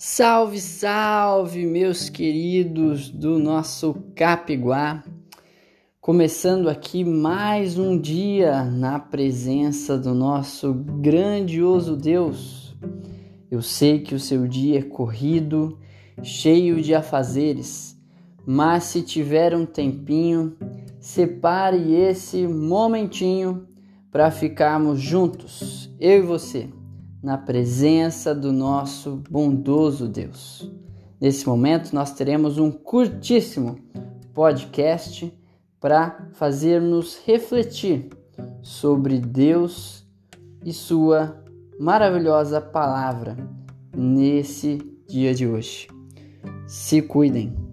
Salve, 0.00 0.60
salve, 0.60 1.66
meus 1.66 2.08
queridos 2.08 3.10
do 3.10 3.36
nosso 3.36 3.94
Capiguá. 4.14 5.02
Começando 6.00 6.68
aqui 6.68 7.04
mais 7.04 7.76
um 7.76 8.00
dia 8.00 8.62
na 8.62 9.00
presença 9.00 9.98
do 9.98 10.14
nosso 10.14 10.72
grandioso 10.72 11.96
Deus. 11.96 12.76
Eu 13.50 13.60
sei 13.60 13.98
que 13.98 14.14
o 14.14 14.20
seu 14.20 14.46
dia 14.46 14.78
é 14.78 14.82
corrido, 14.82 15.76
cheio 16.22 16.80
de 16.80 16.94
afazeres, 16.94 18.00
mas 18.46 18.84
se 18.84 19.02
tiver 19.02 19.52
um 19.52 19.66
tempinho, 19.66 20.56
separe 21.00 21.92
esse 21.92 22.46
momentinho 22.46 23.66
para 24.12 24.30
ficarmos 24.30 25.00
juntos, 25.00 25.92
eu 25.98 26.18
e 26.18 26.22
você 26.22 26.70
na 27.22 27.36
presença 27.36 28.34
do 28.34 28.52
nosso 28.52 29.22
bondoso 29.30 30.08
Deus. 30.08 30.70
Nesse 31.20 31.46
momento, 31.46 31.92
nós 31.92 32.12
teremos 32.12 32.58
um 32.58 32.70
curtíssimo 32.70 33.76
podcast 34.32 35.32
para 35.80 36.28
fazermos 36.32 37.20
refletir 37.24 38.08
sobre 38.62 39.18
Deus 39.18 40.06
e 40.64 40.72
Sua 40.72 41.42
maravilhosa 41.78 42.60
palavra 42.60 43.36
nesse 43.96 44.78
dia 45.08 45.34
de 45.34 45.46
hoje. 45.46 45.88
Se 46.66 47.02
cuidem. 47.02 47.67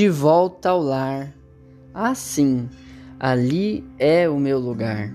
De 0.00 0.08
volta 0.08 0.70
ao 0.70 0.80
lar. 0.80 1.30
Assim, 1.92 2.70
ali 3.18 3.84
é 3.98 4.26
o 4.30 4.38
meu 4.38 4.58
lugar. 4.58 5.14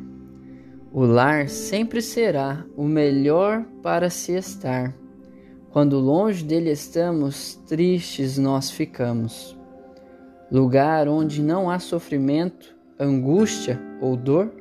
O 0.94 1.04
lar 1.04 1.50
sempre 1.50 2.04
será 2.04 2.64
o 2.78 2.84
melhor 2.84 3.66
para 3.82 4.12
se 4.12 4.34
estar. 4.34 4.94
Quando 5.72 5.98
longe 5.98 6.44
dele 6.44 6.70
estamos, 6.70 7.56
tristes 7.66 8.38
nós 8.38 8.70
ficamos. 8.70 9.58
Lugar 10.52 11.08
onde 11.08 11.42
não 11.42 11.68
há 11.68 11.80
sofrimento, 11.80 12.76
angústia 13.00 13.82
ou 14.00 14.16
dor? 14.16 14.54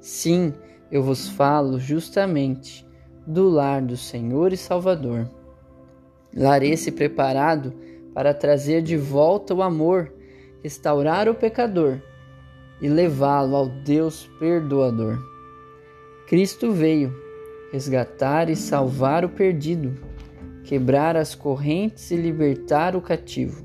Sim, 0.00 0.54
eu 0.90 1.02
vos 1.02 1.28
falo 1.28 1.78
justamente 1.78 2.86
do 3.26 3.50
lar 3.50 3.82
do 3.82 3.98
Senhor 3.98 4.50
e 4.50 4.56
Salvador. 4.56 5.30
Lar 6.34 6.62
esse 6.62 6.90
preparado 6.90 7.91
para 8.14 8.34
trazer 8.34 8.82
de 8.82 8.96
volta 8.96 9.54
o 9.54 9.62
amor, 9.62 10.12
restaurar 10.62 11.28
o 11.28 11.34
pecador 11.34 12.00
e 12.80 12.88
levá-lo 12.88 13.56
ao 13.56 13.68
Deus 13.68 14.28
perdoador. 14.38 15.18
Cristo 16.26 16.72
veio 16.72 17.14
resgatar 17.72 18.50
e 18.50 18.54
salvar 18.54 19.24
o 19.24 19.30
perdido, 19.30 19.94
quebrar 20.64 21.16
as 21.16 21.34
correntes 21.34 22.10
e 22.10 22.16
libertar 22.16 22.94
o 22.94 23.00
cativo. 23.00 23.64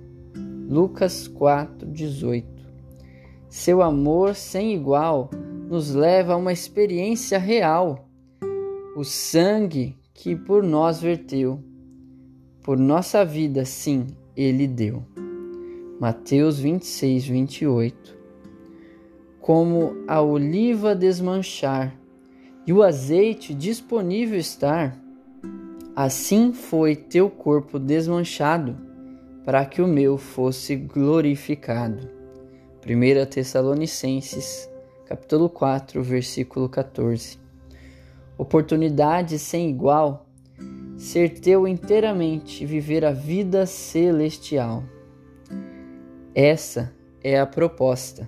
Lucas 0.69 1.27
4:18. 1.27 2.45
Seu 3.49 3.81
amor 3.81 4.33
sem 4.33 4.73
igual 4.73 5.29
nos 5.69 5.93
leva 5.93 6.33
a 6.33 6.37
uma 6.37 6.53
experiência 6.53 7.37
real. 7.37 8.07
O 8.95 9.03
sangue 9.03 9.97
que 10.13 10.35
por 10.35 10.63
nós 10.63 11.01
verteu, 11.01 11.61
por 12.63 12.77
nossa 12.77 13.23
vida, 13.23 13.65
sim, 13.65 14.07
ele 14.37 14.67
deu. 14.67 15.03
Mateus 15.99 16.59
26, 16.59 17.25
28. 17.25 18.15
Como 19.41 19.95
a 20.07 20.21
oliva 20.21 20.93
desmanchar 20.93 21.97
e 22.67 22.71
o 22.71 22.83
azeite 22.83 23.53
disponível 23.53 24.37
estar, 24.37 24.95
assim 25.95 26.53
foi 26.53 26.95
teu 26.95 27.29
corpo 27.29 27.79
desmanchado, 27.79 28.77
para 29.43 29.65
que 29.65 29.81
o 29.81 29.87
meu 29.87 30.17
fosse 30.17 30.75
glorificado. 30.75 32.07
1 32.85 33.25
Tessalonicenses, 33.25 34.69
capítulo 35.07 35.49
4, 35.49 36.03
versículo 36.03 36.69
14. 36.69 37.39
Oportunidade 38.37 39.39
sem 39.39 39.69
igual 39.69 40.26
ser 40.97 41.39
teu 41.39 41.67
inteiramente 41.67 42.65
viver 42.65 43.05
a 43.05 43.11
vida 43.11 43.65
celestial. 43.65 44.83
Essa 46.33 46.93
é 47.23 47.39
a 47.39 47.45
proposta, 47.45 48.27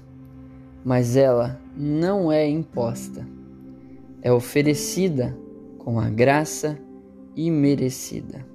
mas 0.85 1.15
ela 1.15 1.59
não 1.75 2.31
é 2.31 2.47
imposta. 2.47 3.27
É 4.21 4.31
oferecida 4.31 5.35
com 5.79 5.99
a 5.99 6.09
graça 6.09 6.77
imerecida. 7.35 8.45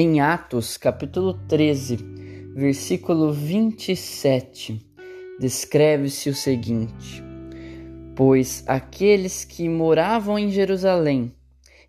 Em 0.00 0.20
Atos, 0.20 0.76
capítulo 0.76 1.34
13, 1.48 1.96
versículo 2.54 3.32
27, 3.32 4.80
descreve-se 5.40 6.30
o 6.30 6.34
seguinte: 6.36 7.20
Pois 8.14 8.62
aqueles 8.68 9.44
que 9.44 9.68
moravam 9.68 10.38
em 10.38 10.50
Jerusalém 10.52 11.34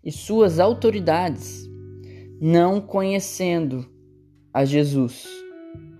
e 0.02 0.10
suas 0.10 0.58
autoridades, 0.58 1.70
não 2.40 2.80
conhecendo 2.80 3.88
a 4.52 4.64
Jesus, 4.64 5.28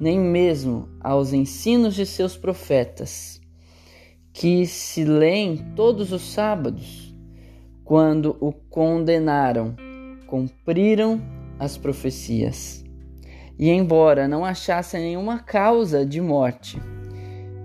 nem 0.00 0.18
mesmo 0.18 0.88
aos 1.00 1.32
ensinos 1.32 1.94
de 1.94 2.04
seus 2.04 2.36
profetas, 2.36 3.40
que 4.32 4.66
se 4.66 5.04
leem 5.04 5.58
todos 5.76 6.10
os 6.10 6.22
sábados, 6.22 7.14
quando 7.84 8.36
o 8.40 8.52
condenaram, 8.52 9.76
cumpriram 10.26 11.38
as 11.60 11.76
profecias. 11.76 12.82
E, 13.58 13.68
embora 13.68 14.26
não 14.26 14.42
achassem 14.42 15.02
nenhuma 15.02 15.38
causa 15.38 16.04
de 16.06 16.18
morte, 16.18 16.80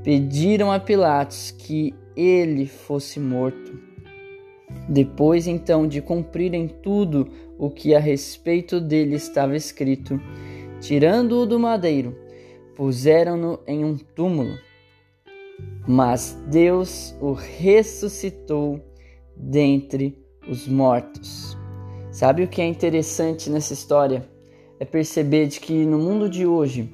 pediram 0.04 0.70
a 0.70 0.78
Pilatos 0.78 1.52
que 1.52 1.96
ele 2.16 2.68
fosse 2.68 3.18
morto. 3.18 3.80
Depois, 4.90 5.48
então, 5.48 5.88
de 5.88 6.02
cumprirem 6.02 6.68
tudo 6.68 7.32
o 7.58 7.70
que 7.70 7.96
a 7.96 8.00
respeito 8.00 8.82
dele 8.82 9.16
estava 9.16 9.56
escrito, 9.56 10.20
tirando-o 10.82 11.46
do 11.46 11.58
madeiro, 11.58 12.14
puseram-no 12.76 13.62
em 13.66 13.86
um 13.86 13.96
túmulo. 13.98 14.58
Mas 15.88 16.38
Deus 16.52 17.16
o 17.22 17.32
ressuscitou 17.32 18.84
dentre 19.38 20.22
os 20.48 20.68
mortos. 20.68 21.58
Sabe 22.16 22.44
o 22.44 22.48
que 22.48 22.62
é 22.62 22.66
interessante 22.66 23.50
nessa 23.50 23.74
história? 23.74 24.26
É 24.80 24.86
perceber 24.86 25.48
de 25.48 25.60
que 25.60 25.86
no 25.86 26.00
mundo 26.00 26.30
de 26.30 26.46
hoje 26.46 26.90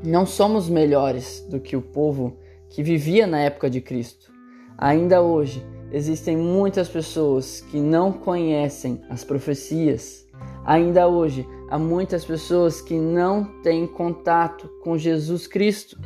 não 0.00 0.24
somos 0.24 0.68
melhores 0.68 1.44
do 1.50 1.58
que 1.58 1.74
o 1.74 1.82
povo 1.82 2.38
que 2.70 2.80
vivia 2.80 3.26
na 3.26 3.40
época 3.40 3.68
de 3.68 3.80
Cristo. 3.80 4.30
Ainda 4.78 5.20
hoje 5.20 5.60
existem 5.90 6.36
muitas 6.36 6.88
pessoas 6.88 7.62
que 7.62 7.80
não 7.80 8.12
conhecem 8.12 9.02
as 9.10 9.24
profecias. 9.24 10.24
Ainda 10.64 11.08
hoje 11.08 11.44
há 11.68 11.76
muitas 11.76 12.24
pessoas 12.24 12.80
que 12.80 12.94
não 12.96 13.60
têm 13.64 13.88
contato 13.88 14.70
com 14.84 14.96
Jesus 14.96 15.48
Cristo, 15.48 15.98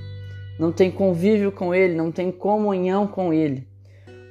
não 0.58 0.72
têm 0.72 0.90
convívio 0.90 1.52
com 1.52 1.74
Ele, 1.74 1.94
não 1.94 2.10
têm 2.10 2.32
comunhão 2.32 3.06
com 3.06 3.30
Ele. 3.30 3.68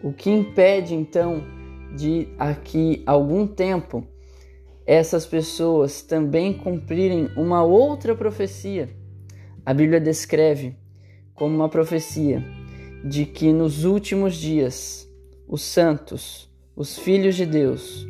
O 0.03 0.11
que 0.11 0.31
impede 0.31 0.95
então 0.95 1.60
de 1.95 2.27
aqui 2.37 3.03
algum 3.05 3.45
tempo 3.45 4.07
essas 4.85 5.25
pessoas 5.25 6.01
também 6.01 6.53
cumprirem 6.53 7.29
uma 7.37 7.63
outra 7.63 8.15
profecia. 8.15 8.89
A 9.65 9.73
Bíblia 9.73 9.99
descreve 9.99 10.75
como 11.33 11.55
uma 11.55 11.69
profecia 11.69 12.43
de 13.03 13.25
que 13.25 13.53
nos 13.53 13.85
últimos 13.85 14.35
dias 14.35 15.07
os 15.47 15.61
santos, 15.61 16.49
os 16.75 16.97
filhos 16.97 17.35
de 17.35 17.45
Deus, 17.45 18.07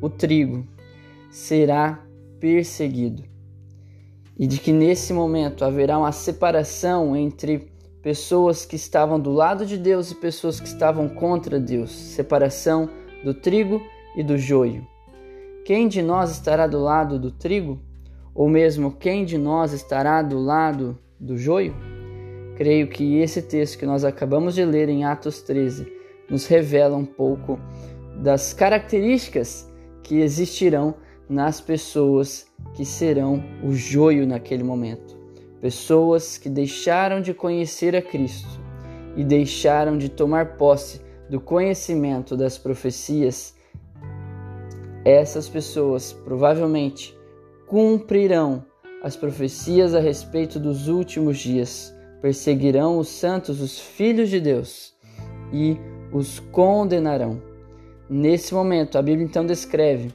o 0.00 0.08
trigo, 0.08 0.66
será 1.30 2.04
perseguido. 2.40 3.24
E 4.38 4.46
de 4.46 4.58
que 4.58 4.72
nesse 4.72 5.12
momento 5.12 5.64
haverá 5.64 5.98
uma 5.98 6.12
separação 6.12 7.14
entre 7.16 7.70
pessoas 8.02 8.66
que 8.66 8.76
estavam 8.76 9.18
do 9.18 9.30
lado 9.30 9.64
de 9.64 9.78
Deus 9.78 10.10
e 10.10 10.14
pessoas 10.14 10.60
que 10.60 10.66
estavam 10.66 11.08
contra 11.08 11.58
Deus 11.60 11.90
separação 11.90 12.90
do 13.24 13.32
trigo 13.32 13.82
e 14.14 14.22
do 14.22 14.36
joio. 14.36 14.86
Quem 15.64 15.88
de 15.88 16.02
nós 16.02 16.30
estará 16.30 16.66
do 16.66 16.78
lado 16.78 17.18
do 17.18 17.30
trigo? 17.30 17.80
Ou 18.34 18.48
mesmo 18.48 18.92
quem 18.92 19.24
de 19.24 19.38
nós 19.38 19.72
estará 19.72 20.20
do 20.20 20.38
lado 20.38 20.98
do 21.18 21.38
joio? 21.38 21.74
Creio 22.56 22.86
que 22.88 23.18
esse 23.18 23.40
texto 23.40 23.78
que 23.78 23.86
nós 23.86 24.04
acabamos 24.04 24.54
de 24.54 24.64
ler 24.64 24.88
em 24.88 25.04
Atos 25.04 25.40
13 25.40 25.90
nos 26.28 26.46
revela 26.46 26.96
um 26.96 27.04
pouco 27.06 27.58
das 28.16 28.52
características 28.52 29.68
que 30.02 30.20
existirão 30.20 30.94
nas 31.28 31.60
pessoas 31.60 32.46
que 32.74 32.84
serão 32.84 33.42
o 33.62 33.72
joio 33.72 34.26
naquele 34.26 34.62
momento. 34.62 35.18
Pessoas 35.60 36.36
que 36.36 36.50
deixaram 36.50 37.22
de 37.22 37.32
conhecer 37.32 37.96
a 37.96 38.02
Cristo 38.02 38.60
e 39.16 39.24
deixaram 39.24 39.96
de 39.96 40.10
tomar 40.10 40.56
posse 40.56 41.00
do 41.28 41.40
conhecimento 41.40 42.36
das 42.36 42.58
profecias. 42.58 43.54
Essas 45.04 45.48
pessoas 45.48 46.12
provavelmente 46.12 47.16
cumprirão 47.66 48.64
as 49.02 49.16
profecias 49.16 49.94
a 49.94 50.00
respeito 50.00 50.58
dos 50.58 50.88
últimos 50.88 51.38
dias, 51.38 51.94
perseguirão 52.22 52.98
os 52.98 53.08
santos, 53.08 53.60
os 53.60 53.78
filhos 53.78 54.30
de 54.30 54.40
Deus, 54.40 54.94
e 55.52 55.76
os 56.12 56.40
condenarão. 56.40 57.42
Nesse 58.08 58.54
momento, 58.54 58.96
a 58.96 59.02
Bíblia 59.02 59.26
então 59.26 59.44
descreve, 59.44 60.12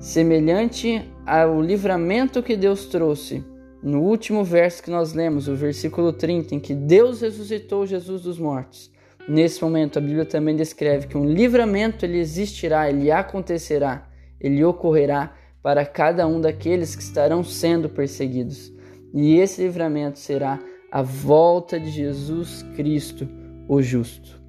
semelhante 0.00 1.08
ao 1.26 1.60
livramento 1.60 2.42
que 2.42 2.56
Deus 2.56 2.86
trouxe 2.86 3.44
no 3.82 4.00
último 4.00 4.44
verso 4.44 4.82
que 4.82 4.90
nós 4.90 5.12
lemos, 5.12 5.48
o 5.48 5.56
versículo 5.56 6.12
30, 6.12 6.54
em 6.54 6.60
que 6.60 6.74
Deus 6.74 7.20
ressuscitou 7.20 7.84
Jesus 7.86 8.22
dos 8.22 8.38
mortos. 8.38 8.91
Nesse 9.28 9.62
momento, 9.62 9.98
a 9.98 10.02
Bíblia 10.02 10.24
também 10.24 10.56
descreve 10.56 11.06
que 11.06 11.16
um 11.16 11.24
livramento 11.24 12.04
ele 12.04 12.18
existirá, 12.18 12.90
ele 12.90 13.10
acontecerá, 13.10 14.08
ele 14.40 14.64
ocorrerá 14.64 15.34
para 15.62 15.86
cada 15.86 16.26
um 16.26 16.40
daqueles 16.40 16.96
que 16.96 17.02
estarão 17.02 17.44
sendo 17.44 17.88
perseguidos. 17.88 18.72
E 19.14 19.36
esse 19.36 19.62
livramento 19.62 20.18
será 20.18 20.58
a 20.90 21.02
volta 21.02 21.78
de 21.78 21.88
Jesus 21.90 22.62
Cristo, 22.74 23.28
o 23.68 23.80
justo. 23.80 24.42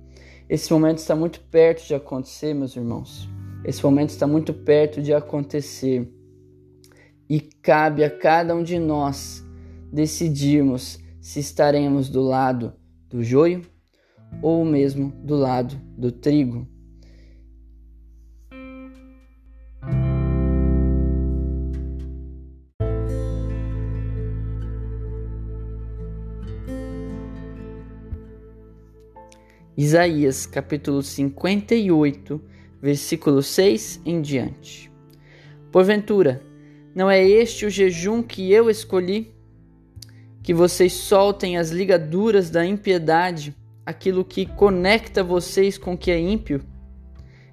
Esse 0.49 0.73
momento 0.73 0.97
está 0.97 1.15
muito 1.15 1.39
perto 1.39 1.85
de 1.85 1.93
acontecer, 1.93 2.53
meus 2.53 2.75
irmãos. 2.75 3.29
Esse 3.63 3.83
momento 3.83 4.09
está 4.09 4.25
muito 4.25 4.53
perto 4.53 5.01
de 5.01 5.13
acontecer. 5.13 6.11
E 7.29 7.39
cabe 7.39 8.03
a 8.03 8.09
cada 8.09 8.55
um 8.55 8.63
de 8.63 8.79
nós 8.79 9.45
decidirmos 9.91 10.99
se 11.21 11.39
estaremos 11.39 12.09
do 12.09 12.21
lado 12.21 12.73
do 13.07 13.23
joio 13.23 13.61
ou 14.41 14.65
mesmo 14.65 15.11
do 15.23 15.35
lado 15.35 15.79
do 15.97 16.11
trigo. 16.11 16.67
Isaías 29.75 30.45
capítulo 30.45 31.01
58, 31.01 32.39
versículo 32.79 33.41
6 33.41 34.01
em 34.05 34.21
diante. 34.21 34.91
Porventura, 35.71 36.43
não 36.93 37.09
é 37.09 37.27
este 37.27 37.65
o 37.65 37.69
jejum 37.69 38.21
que 38.21 38.51
eu 38.51 38.69
escolhi? 38.69 39.33
Que 40.43 40.53
vocês 40.53 40.93
soltem 40.93 41.57
as 41.57 41.71
ligaduras 41.71 42.51
da 42.51 42.63
impiedade, 42.63 43.55
aquilo 43.85 44.23
que 44.23 44.45
conecta 44.45 45.23
vocês 45.23 45.77
com 45.77 45.93
o 45.93 45.97
que 45.97 46.11
é 46.11 46.19
ímpio? 46.19 46.61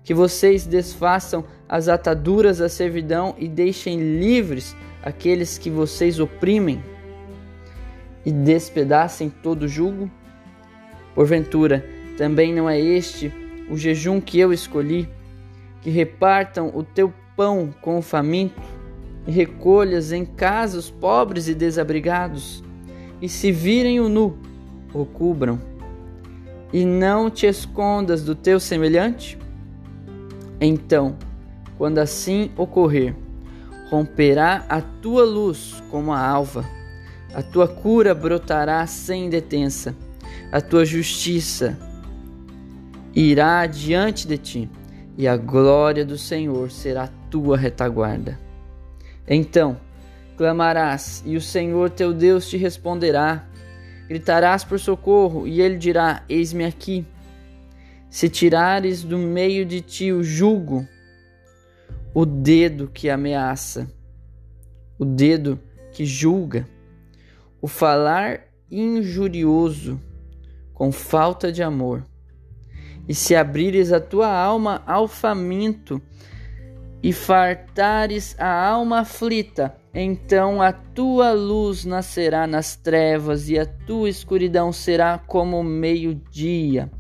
Que 0.03 0.15
vocês 0.15 0.67
desfaçam 0.67 1.45
as 1.69 1.89
ataduras 1.89 2.59
da 2.59 2.69
servidão 2.69 3.35
e 3.39 3.49
deixem 3.49 4.19
livres 4.19 4.77
aqueles 5.03 5.59
que 5.59 5.71
vocês 5.71 6.19
oprimem? 6.19 6.83
E 8.25 8.31
despedacem 8.31 9.31
todo 9.31 9.69
jugo? 9.69 10.11
Porventura, 11.15 11.85
também 12.17 12.53
não 12.53 12.69
é 12.69 12.79
este 12.79 13.33
o 13.71 13.77
jejum 13.77 14.21
que 14.21 14.39
eu 14.39 14.53
escolhi, 14.53 15.09
que 15.81 15.91
repartam 15.91 16.71
o 16.75 16.83
teu 16.83 17.13
pão 17.37 17.73
com 17.81 17.99
o 17.99 18.03
faminto, 18.03 18.61
e 19.27 19.31
recolhas 19.31 20.13
em 20.13 20.25
casa 20.25 20.79
os 20.79 20.91
pobres 20.91 21.47
e 21.47 21.55
desabrigados, 21.55 22.65
e 23.23 23.29
se 23.29 23.53
virem 23.53 24.01
o 24.01 24.09
nu, 24.09 24.39
o 24.93 25.05
cubram, 25.05 25.61
e 26.73 26.85
não 26.85 27.31
te 27.31 27.47
escondas 27.47 28.23
do 28.23 28.35
teu 28.35 28.61
semelhante? 28.61 29.39
Então, 30.61 31.17
quando 31.77 31.99
assim 31.99 32.51
ocorrer, 32.57 33.15
romperá 33.91 34.65
a 34.69 34.81
tua 34.81 35.25
luz 35.25 35.83
como 35.91 36.13
a 36.13 36.21
alva, 36.21 36.65
a 37.35 37.43
tua 37.43 37.67
cura 37.67 38.15
brotará 38.15 38.87
sem 38.87 39.29
detença, 39.29 39.95
a 40.53 40.61
tua 40.61 40.85
justiça 40.85 41.79
irá 43.15 43.67
diante 43.67 44.27
de 44.27 44.39
ti, 44.39 44.71
e 45.17 45.27
a 45.27 45.37
glória 45.37 46.05
do 46.05 46.17
Senhor 46.17 46.71
será 46.71 47.09
tua 47.31 47.57
retaguarda. 47.57 48.39
Então 49.27 49.77
clamarás, 50.41 51.23
e 51.27 51.37
o 51.37 51.41
Senhor 51.41 51.91
teu 51.91 52.15
Deus 52.15 52.49
te 52.49 52.57
responderá. 52.57 53.45
Gritarás 54.11 54.65
por 54.65 54.81
socorro, 54.81 55.47
e 55.47 55.61
ele 55.61 55.79
dirá: 55.79 56.25
Eis-me 56.29 56.65
aqui. 56.65 57.07
Se 58.09 58.29
tirares 58.29 59.05
do 59.05 59.17
meio 59.17 59.65
de 59.65 59.81
ti 59.81 60.11
o 60.11 60.21
jugo, 60.21 60.85
o 62.13 62.27
dedo 62.27 62.91
que 62.93 63.09
ameaça, 63.09 63.89
o 64.99 65.05
dedo 65.05 65.61
que 65.93 66.05
julga, 66.05 66.69
o 67.63 67.69
falar 67.69 68.49
injurioso, 68.69 70.01
com 70.75 70.91
falta 70.91 71.53
de 71.53 71.63
amor, 71.63 72.05
e 73.07 73.15
se 73.15 73.37
abrires 73.37 73.93
a 73.93 74.01
tua 74.01 74.29
alma 74.29 74.83
ao 74.89 75.07
faminto, 75.07 76.03
e 77.01 77.13
fartares 77.13 78.35
a 78.41 78.53
alma 78.53 79.03
aflita, 79.03 79.80
então 79.93 80.63
a 80.63 80.73
tua 80.73 81.33
luz 81.33 81.85
nascerá 81.85 82.47
nas 82.47 82.77
trevas 82.77 83.49
e 83.49 83.59
a 83.59 83.67
tua 83.67 84.09
escuridão 84.09 84.73
será 84.73 85.19
como 85.19 85.63
meio-dia. 85.63 86.91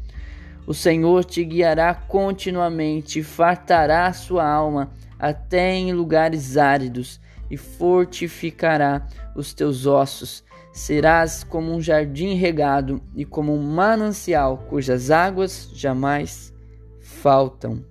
O 0.66 0.74
Senhor 0.74 1.24
te 1.24 1.44
guiará 1.44 1.94
continuamente, 1.94 3.22
fartará 3.22 4.12
sua 4.12 4.48
alma 4.48 4.90
até 5.18 5.74
em 5.74 5.92
lugares 5.92 6.56
áridos 6.56 7.20
e 7.50 7.56
fortificará 7.56 9.06
os 9.34 9.52
teus 9.52 9.86
ossos 9.86 10.44
serás 10.72 11.42
como 11.42 11.72
um 11.72 11.80
jardim 11.80 12.34
regado 12.34 13.02
e 13.14 13.24
como 13.24 13.54
um 13.54 13.62
manancial 13.62 14.58
cujas 14.68 15.10
águas 15.10 15.68
jamais 15.74 16.52
faltam. 17.00 17.84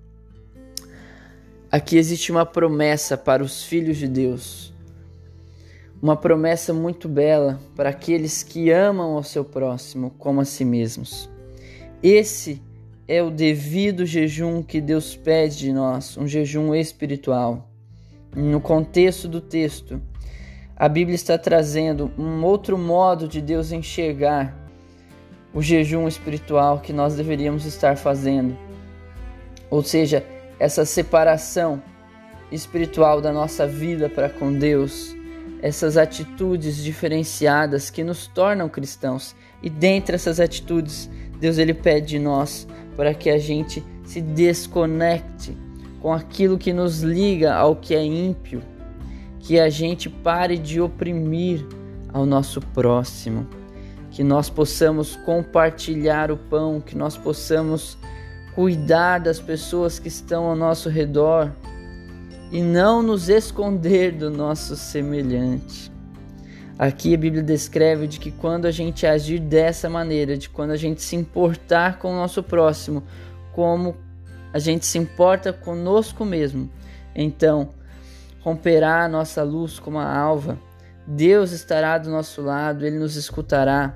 Aqui 1.71 1.97
existe 1.97 2.31
uma 2.31 2.45
promessa 2.45 3.17
para 3.17 3.43
os 3.43 3.63
filhos 3.63 3.97
de 3.97 4.07
Deus, 4.07 4.68
uma 6.01 6.15
promessa 6.15 6.73
muito 6.73 7.09
bela 7.09 7.59
para 7.75 7.89
aqueles 7.89 8.41
que 8.41 8.71
amam 8.71 9.15
ao 9.15 9.23
seu 9.23 9.43
próximo 9.43 10.11
como 10.17 10.39
a 10.39 10.45
si 10.45 10.63
mesmos. 10.63 11.29
Esse 12.01 12.61
é 13.07 13.21
o 13.21 13.29
devido 13.29 14.05
jejum 14.05 14.63
que 14.63 14.79
Deus 14.79 15.15
pede 15.15 15.57
de 15.57 15.73
nós, 15.73 16.15
um 16.17 16.27
jejum 16.27 16.73
espiritual. 16.73 17.69
No 18.35 18.61
contexto 18.61 19.27
do 19.27 19.41
texto, 19.41 19.99
a 20.75 20.87
Bíblia 20.87 21.15
está 21.15 21.37
trazendo 21.37 22.11
um 22.17 22.43
outro 22.45 22.77
modo 22.77 23.27
de 23.27 23.41
Deus 23.41 23.71
enxergar 23.71 24.55
o 25.53 25.61
jejum 25.61 26.07
espiritual 26.07 26.79
que 26.79 26.93
nós 26.93 27.15
deveríamos 27.15 27.65
estar 27.65 27.97
fazendo. 27.97 28.55
Ou 29.69 29.83
seja, 29.83 30.23
essa 30.59 30.85
separação 30.85 31.81
espiritual 32.51 33.19
da 33.19 33.33
nossa 33.33 33.67
vida 33.67 34.07
para 34.07 34.29
com 34.29 34.53
Deus, 34.53 35.15
essas 35.61 35.97
atitudes 35.97 36.77
diferenciadas 36.77 37.89
que 37.89 38.03
nos 38.03 38.27
tornam 38.27 38.69
cristãos. 38.69 39.35
E 39.61 39.69
dentre 39.69 40.15
essas 40.15 40.39
atitudes, 40.39 41.09
Deus 41.39 41.57
ele 41.57 41.73
pede 41.73 42.07
de 42.07 42.19
nós 42.19 42.67
para 42.95 43.13
que 43.13 43.29
a 43.29 43.37
gente 43.37 43.83
se 44.03 44.21
desconecte 44.21 45.55
com 46.01 46.13
aquilo 46.13 46.57
que 46.57 46.73
nos 46.73 47.01
liga 47.01 47.53
ao 47.53 47.75
que 47.75 47.93
é 47.93 48.03
ímpio, 48.03 48.61
que 49.39 49.59
a 49.59 49.69
gente 49.69 50.09
pare 50.09 50.57
de 50.57 50.79
oprimir 50.79 51.65
ao 52.11 52.25
nosso 52.25 52.61
próximo, 52.61 53.47
que 54.11 54.23
nós 54.23 54.49
possamos 54.49 55.15
compartilhar 55.17 56.31
o 56.31 56.37
pão, 56.37 56.81
que 56.81 56.97
nós 56.97 57.17
possamos 57.17 57.97
cuidar 58.55 59.19
das 59.19 59.39
pessoas 59.39 59.99
que 59.99 60.07
estão 60.07 60.45
ao 60.45 60.55
nosso 60.55 60.89
redor 60.89 61.51
e 62.51 62.61
não 62.61 63.03
nos 63.03 63.29
esconder 63.29 64.11
do 64.11 64.29
nosso 64.29 64.75
semelhante. 64.75 65.91
Aqui 66.77 67.13
a 67.13 67.17
Bíblia 67.17 67.43
descreve 67.43 68.07
de 68.07 68.19
que 68.19 68.31
quando 68.31 68.65
a 68.65 68.71
gente 68.71 69.05
agir 69.05 69.39
dessa 69.39 69.89
maneira, 69.89 70.37
de 70.37 70.49
quando 70.49 70.71
a 70.71 70.77
gente 70.77 71.01
se 71.01 71.15
importar 71.15 71.99
com 71.99 72.11
o 72.11 72.15
nosso 72.15 72.41
próximo, 72.41 73.03
como 73.53 73.97
a 74.53 74.59
gente 74.59 74.85
se 74.85 74.97
importa 74.97 75.51
conosco 75.51 76.23
mesmo, 76.23 76.69
então 77.13 77.69
romperá 78.39 79.03
a 79.03 79.09
nossa 79.09 79.43
luz 79.43 79.77
como 79.77 79.99
a 79.99 80.17
alva, 80.17 80.57
Deus 81.05 81.51
estará 81.51 81.97
do 81.97 82.09
nosso 82.09 82.41
lado, 82.41 82.85
Ele 82.85 82.97
nos 82.97 83.15
escutará. 83.15 83.93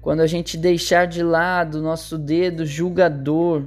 Quando 0.00 0.20
a 0.20 0.26
gente 0.26 0.56
deixar 0.56 1.06
de 1.06 1.22
lado 1.22 1.78
o 1.78 1.82
nosso 1.82 2.16
dedo 2.16 2.64
julgador, 2.64 3.64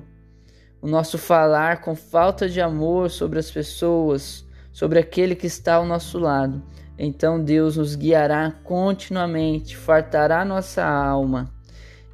o 0.87 0.89
nosso 0.89 1.17
falar 1.17 1.81
com 1.81 1.93
falta 1.93 2.47
de 2.47 2.61
amor 2.61 3.11
sobre 3.11 3.37
as 3.37 3.51
pessoas, 3.51 4.47
sobre 4.71 4.97
aquele 4.97 5.35
que 5.35 5.45
está 5.45 5.73
ao 5.73 5.85
nosso 5.85 6.17
lado, 6.17 6.63
então 6.97 7.43
Deus 7.43 7.75
nos 7.75 7.93
guiará 7.93 8.53
continuamente, 8.63 9.75
fartará 9.75 10.45
nossa 10.45 10.85
alma 10.85 11.53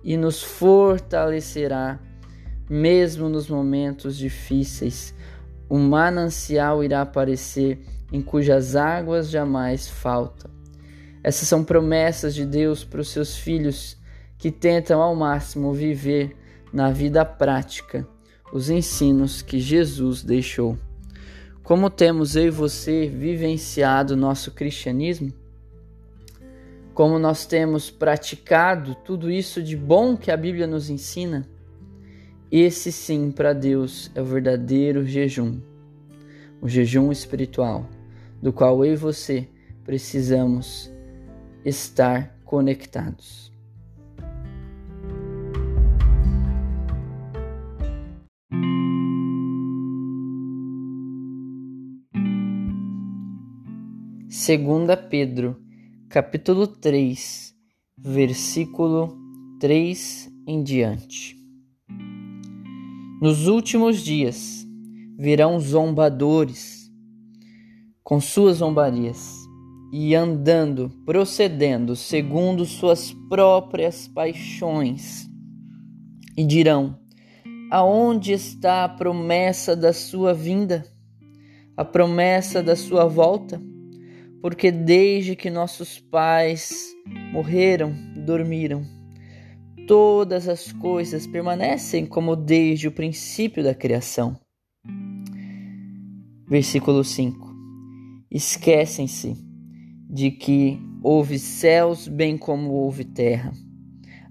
e 0.03 0.17
nos 0.17 0.41
fortalecerá, 0.41 1.99
mesmo 2.67 3.29
nos 3.29 3.47
momentos 3.47 4.17
difíceis. 4.17 5.13
O 5.69 5.77
manancial 5.77 6.83
irá 6.83 7.01
aparecer 7.01 7.85
em 8.11 8.23
cujas 8.23 8.75
águas 8.75 9.29
jamais 9.29 9.87
faltam. 9.87 10.49
Essas 11.23 11.47
são 11.47 11.63
promessas 11.63 12.33
de 12.33 12.43
Deus 12.43 12.83
para 12.83 13.01
os 13.01 13.09
seus 13.09 13.37
filhos 13.37 13.95
que 14.35 14.49
tentam 14.49 14.99
ao 14.99 15.15
máximo 15.15 15.71
viver 15.73 16.35
na 16.73 16.89
vida 16.89 17.23
prática 17.23 18.11
os 18.53 18.69
ensinos 18.69 19.41
que 19.41 19.59
Jesus 19.59 20.21
deixou. 20.21 20.77
Como 21.63 21.89
temos 21.89 22.35
eu 22.35 22.45
e 22.45 22.51
você 22.51 23.07
vivenciado 23.07 24.15
nosso 24.15 24.51
cristianismo? 24.51 25.33
Como 26.93 27.17
nós 27.17 27.47
temos 27.47 27.89
praticado 27.89 28.93
tudo 28.93 29.31
isso 29.31 29.63
de 29.63 29.75
bom 29.75 30.15
que 30.15 30.29
a 30.29 30.37
Bíblia 30.37 30.67
nos 30.67 30.87
ensina? 30.87 31.49
Esse 32.51 32.91
sim, 32.91 33.31
para 33.31 33.53
Deus, 33.53 34.11
é 34.13 34.21
o 34.21 34.25
verdadeiro 34.25 35.03
jejum, 35.03 35.59
o 36.61 36.69
jejum 36.69 37.11
espiritual, 37.11 37.89
do 38.39 38.53
qual 38.53 38.85
eu 38.85 38.93
e 38.93 38.95
você 38.95 39.47
precisamos 39.83 40.91
estar 41.65 42.37
conectados. 42.45 43.52
Segunda 54.45 54.97
Pedro, 54.97 55.55
capítulo 56.09 56.67
3, 56.67 57.55
versículo 57.97 59.17
3 59.57 60.29
em 60.45 60.61
diante. 60.61 61.37
Nos 63.21 63.47
últimos 63.47 64.03
dias 64.03 64.67
virão 65.17 65.57
zombadores 65.61 66.91
com 68.03 68.19
suas 68.19 68.57
zombarias 68.57 69.33
e 69.93 70.13
andando, 70.13 70.91
procedendo 71.05 71.95
segundo 71.95 72.65
suas 72.65 73.13
próprias 73.29 74.09
paixões, 74.09 75.25
e 76.35 76.43
dirão: 76.43 76.99
Aonde 77.71 78.33
está 78.33 78.83
a 78.83 78.89
promessa 78.89 79.73
da 79.73 79.93
sua 79.93 80.33
vinda? 80.33 80.85
A 81.77 81.85
promessa 81.85 82.61
da 82.61 82.75
sua 82.75 83.05
volta? 83.05 83.71
Porque 84.43 84.73
desde 84.73 85.37
que 85.37 85.49
nossos 85.49 85.99
pais 85.99 86.93
morreram, 87.31 87.95
dormiram, 88.25 88.83
todas 89.87 90.49
as 90.49 90.69
coisas 90.73 91.25
permanecem 91.25 92.05
como 92.05 92.35
desde 92.35 92.89
o 92.89 92.91
princípio 92.91 93.63
da 93.63 93.73
criação. 93.73 94.37
Versículo 96.45 97.05
5: 97.05 97.55
Esquecem-se 98.29 99.37
de 100.09 100.29
que 100.29 100.77
houve 101.01 101.39
céus 101.39 102.09
bem 102.09 102.37
como 102.37 102.71
houve 102.71 103.05
terra, 103.05 103.53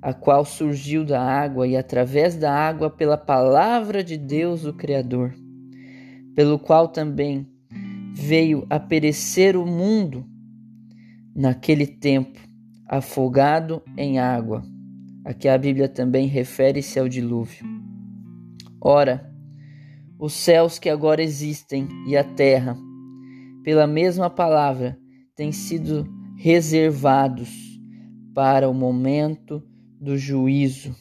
a 0.02 0.12
qual 0.12 0.44
surgiu 0.44 1.06
da 1.06 1.22
água 1.22 1.66
e 1.66 1.74
através 1.74 2.36
da 2.36 2.52
água 2.52 2.90
pela 2.90 3.16
palavra 3.16 4.04
de 4.04 4.18
Deus, 4.18 4.66
o 4.66 4.74
Criador, 4.74 5.34
pelo 6.34 6.58
qual 6.58 6.88
também 6.88 7.50
veio 8.14 8.66
a 8.68 8.78
perecer 8.78 9.56
o 9.56 9.66
mundo 9.66 10.26
naquele 11.34 11.86
tempo, 11.86 12.38
afogado 12.86 13.82
em 13.96 14.18
água. 14.18 14.62
Aqui 15.24 15.48
a 15.48 15.56
Bíblia 15.56 15.88
também 15.88 16.26
refere-se 16.26 16.98
ao 16.98 17.08
dilúvio. 17.08 17.64
Ora, 18.80 19.32
os 20.18 20.32
céus 20.32 20.78
que 20.78 20.88
agora 20.88 21.22
existem 21.22 21.88
e 22.06 22.16
a 22.16 22.24
terra, 22.24 22.76
pela 23.64 23.86
mesma 23.86 24.28
palavra, 24.28 24.98
têm 25.34 25.52
sido 25.52 26.06
reservados 26.36 27.50
para 28.34 28.68
o 28.68 28.74
momento 28.74 29.62
do 30.00 30.18
juízo. 30.18 30.94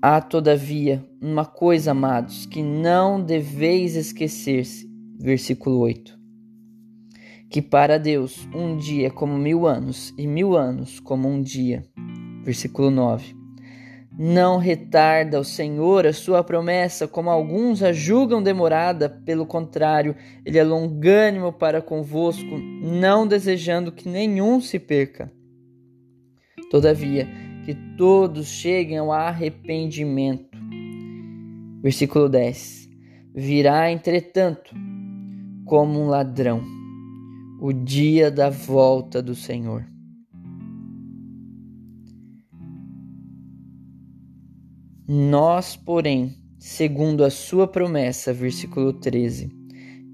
Há, 0.00 0.20
todavia, 0.20 1.04
uma 1.22 1.44
coisa, 1.44 1.92
amados, 1.92 2.46
que 2.46 2.60
não 2.64 3.22
deveis 3.22 3.94
esquecer-se. 3.94 4.90
Versículo 5.20 5.78
8. 5.78 6.18
Que 7.48 7.62
para 7.62 7.96
Deus 7.96 8.48
um 8.52 8.76
dia 8.76 9.06
é 9.06 9.10
como 9.10 9.38
mil 9.38 9.64
anos, 9.64 10.12
e 10.18 10.26
mil 10.26 10.56
anos 10.56 10.98
como 10.98 11.28
um 11.28 11.40
dia. 11.40 11.84
Versículo 12.42 12.90
9. 12.90 13.36
Não 14.18 14.58
retarda 14.58 15.38
o 15.38 15.44
Senhor 15.44 16.06
a 16.06 16.12
sua 16.12 16.42
promessa, 16.42 17.06
como 17.06 17.30
alguns 17.30 17.84
a 17.84 17.92
julgam 17.92 18.42
demorada, 18.42 19.08
pelo 19.08 19.46
contrário, 19.46 20.16
ele 20.44 20.58
é 20.58 20.64
longânimo 20.64 21.52
para 21.52 21.80
convosco, 21.80 22.58
não 22.82 23.28
desejando 23.28 23.92
que 23.92 24.08
nenhum 24.08 24.60
se 24.60 24.78
perca. 24.78 25.32
Todavia, 26.68 27.28
que 27.64 27.74
todos 27.96 28.48
cheguem 28.48 28.98
ao 28.98 29.12
arrependimento. 29.12 30.51
Versículo 31.82 32.28
10: 32.28 32.88
Virá, 33.34 33.90
entretanto, 33.90 34.72
como 35.64 36.00
um 36.00 36.06
ladrão, 36.06 36.62
o 37.60 37.72
dia 37.72 38.30
da 38.30 38.48
volta 38.48 39.20
do 39.20 39.34
Senhor. 39.34 39.84
Nós, 45.08 45.76
porém, 45.76 46.36
segundo 46.58 47.24
a 47.24 47.30
sua 47.30 47.66
promessa, 47.66 48.32
versículo 48.32 48.92
13, 48.92 49.50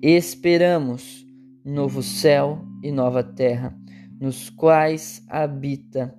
esperamos 0.02 1.26
novo 1.64 2.02
céu 2.02 2.64
e 2.82 2.90
nova 2.90 3.22
terra, 3.22 3.78
nos 4.18 4.48
quais 4.48 5.22
habita 5.28 6.14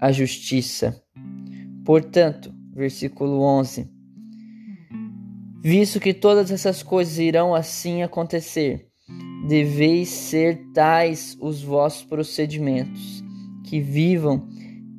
a 0.00 0.12
justiça. 0.12 1.02
Portanto, 1.84 2.54
versículo 2.72 3.40
11: 3.42 3.93
Visto 5.64 5.98
que 5.98 6.12
todas 6.12 6.50
essas 6.50 6.82
coisas 6.82 7.18
irão 7.18 7.54
assim 7.54 8.02
acontecer, 8.02 8.86
deveis 9.48 10.10
ser 10.10 10.60
tais 10.74 11.36
os 11.40 11.62
vossos 11.62 12.04
procedimentos, 12.04 13.24
que 13.64 13.80
vivam 13.80 14.46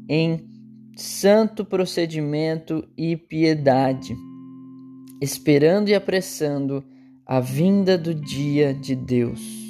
em 0.10 0.50
santo 0.98 1.63
procedimento 1.63 2.88
e 2.98 3.15
piedade, 3.15 4.15
esperando 5.22 5.89
e 5.89 5.93
apressando 5.93 6.84
a 7.25 7.39
vinda 7.39 7.98
do 7.98 8.13
dia 8.13 8.74
de 8.74 8.95
Deus 8.95 9.65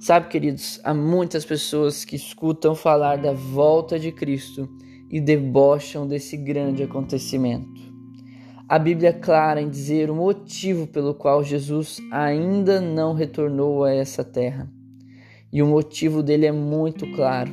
Sabe, 0.00 0.28
queridos, 0.28 0.80
há 0.82 0.94
muitas 0.94 1.44
pessoas 1.44 2.06
que 2.06 2.16
escutam 2.16 2.74
falar 2.74 3.16
da 3.16 3.34
volta 3.34 3.98
de 3.98 4.10
Cristo 4.10 4.66
e 5.10 5.20
debocham 5.20 6.08
desse 6.08 6.38
grande 6.38 6.82
acontecimento. 6.82 7.89
A 8.70 8.78
Bíblia 8.78 9.08
é 9.08 9.12
clara 9.12 9.60
em 9.60 9.68
dizer 9.68 10.08
o 10.10 10.14
motivo 10.14 10.86
pelo 10.86 11.12
qual 11.12 11.42
Jesus 11.42 12.00
ainda 12.12 12.80
não 12.80 13.12
retornou 13.12 13.82
a 13.82 13.92
essa 13.92 14.22
terra. 14.22 14.70
E 15.52 15.60
o 15.60 15.66
motivo 15.66 16.22
dele 16.22 16.46
é 16.46 16.52
muito 16.52 17.04
claro. 17.12 17.50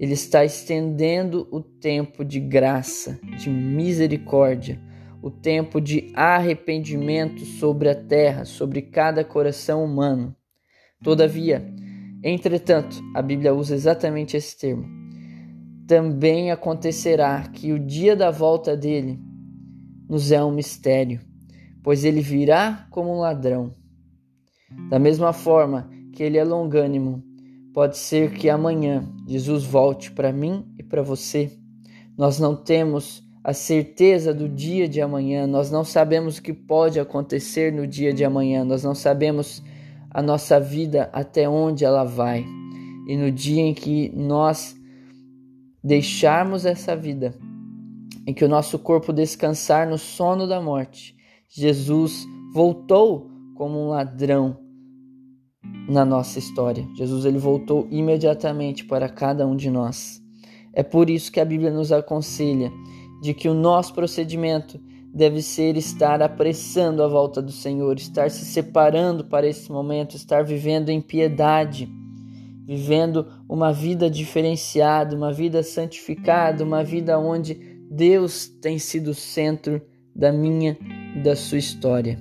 Ele 0.00 0.12
está 0.12 0.44
estendendo 0.44 1.46
o 1.52 1.60
tempo 1.60 2.24
de 2.24 2.40
graça, 2.40 3.20
de 3.38 3.48
misericórdia, 3.48 4.80
o 5.22 5.30
tempo 5.30 5.80
de 5.80 6.10
arrependimento 6.14 7.44
sobre 7.44 7.88
a 7.88 7.94
terra, 7.94 8.44
sobre 8.44 8.82
cada 8.82 9.22
coração 9.22 9.84
humano 9.84 10.34
Todavia, 11.04 11.62
entretanto, 12.22 12.96
a 13.14 13.20
Bíblia 13.20 13.52
usa 13.52 13.74
exatamente 13.74 14.38
esse 14.38 14.58
termo. 14.58 14.86
Também 15.86 16.50
acontecerá 16.50 17.42
que 17.52 17.74
o 17.74 17.78
dia 17.78 18.16
da 18.16 18.30
volta 18.30 18.74
dele 18.74 19.20
nos 20.08 20.30
é 20.32 20.42
um 20.42 20.50
mistério, 20.50 21.20
pois 21.82 22.04
ele 22.04 22.20
virá 22.20 22.86
como 22.90 23.14
um 23.14 23.20
ladrão. 23.20 23.74
Da 24.88 24.98
mesma 24.98 25.32
forma 25.32 25.88
que 26.12 26.22
ele 26.22 26.38
é 26.38 26.44
longânimo, 26.44 27.22
pode 27.72 27.96
ser 27.98 28.32
que 28.32 28.48
amanhã 28.48 29.08
Jesus 29.26 29.64
volte 29.64 30.12
para 30.12 30.32
mim 30.32 30.64
e 30.78 30.82
para 30.82 31.02
você. 31.02 31.50
Nós 32.16 32.38
não 32.38 32.54
temos 32.54 33.24
a 33.42 33.52
certeza 33.52 34.32
do 34.32 34.48
dia 34.48 34.88
de 34.88 35.00
amanhã, 35.00 35.46
nós 35.46 35.70
não 35.70 35.84
sabemos 35.84 36.38
o 36.38 36.42
que 36.42 36.52
pode 36.52 36.98
acontecer 36.98 37.72
no 37.72 37.86
dia 37.86 38.12
de 38.12 38.24
amanhã, 38.24 38.64
nós 38.64 38.82
não 38.82 38.94
sabemos 38.94 39.62
a 40.10 40.22
nossa 40.22 40.58
vida 40.58 41.10
até 41.12 41.48
onde 41.48 41.84
ela 41.84 42.04
vai. 42.04 42.44
E 43.06 43.16
no 43.16 43.30
dia 43.30 43.60
em 43.60 43.74
que 43.74 44.10
nós 44.16 44.74
deixarmos 45.82 46.64
essa 46.64 46.96
vida, 46.96 47.34
em 48.26 48.32
que 48.32 48.44
o 48.44 48.48
nosso 48.48 48.78
corpo 48.78 49.12
descansar 49.12 49.88
no 49.88 49.98
sono 49.98 50.46
da 50.46 50.60
morte, 50.60 51.14
Jesus 51.48 52.26
voltou 52.52 53.30
como 53.54 53.78
um 53.78 53.88
ladrão 53.88 54.58
na 55.88 56.04
nossa 56.04 56.38
história. 56.38 56.86
Jesus 56.94 57.24
ele 57.24 57.38
voltou 57.38 57.86
imediatamente 57.90 58.84
para 58.84 59.08
cada 59.08 59.46
um 59.46 59.56
de 59.56 59.70
nós. 59.70 60.20
É 60.72 60.82
por 60.82 61.08
isso 61.08 61.30
que 61.30 61.40
a 61.40 61.44
Bíblia 61.44 61.70
nos 61.70 61.92
aconselha 61.92 62.72
de 63.22 63.32
que 63.32 63.48
o 63.48 63.54
nosso 63.54 63.94
procedimento 63.94 64.80
deve 65.14 65.40
ser 65.40 65.76
estar 65.76 66.20
apressando 66.20 67.02
a 67.02 67.06
volta 67.06 67.40
do 67.40 67.52
Senhor, 67.52 67.96
estar 67.96 68.30
se 68.30 68.44
separando 68.44 69.24
para 69.24 69.46
esse 69.46 69.70
momento, 69.70 70.16
estar 70.16 70.42
vivendo 70.42 70.88
em 70.88 71.00
piedade, 71.00 71.88
vivendo 72.66 73.26
uma 73.48 73.72
vida 73.72 74.10
diferenciada, 74.10 75.14
uma 75.14 75.32
vida 75.32 75.62
santificada, 75.62 76.64
uma 76.64 76.82
vida 76.82 77.16
onde 77.16 77.73
Deus 77.94 78.48
tem 78.48 78.78
sido 78.78 79.12
o 79.12 79.14
centro 79.14 79.80
da 80.14 80.32
minha 80.32 80.76
e 81.16 81.20
da 81.20 81.36
sua 81.36 81.58
história. 81.58 82.18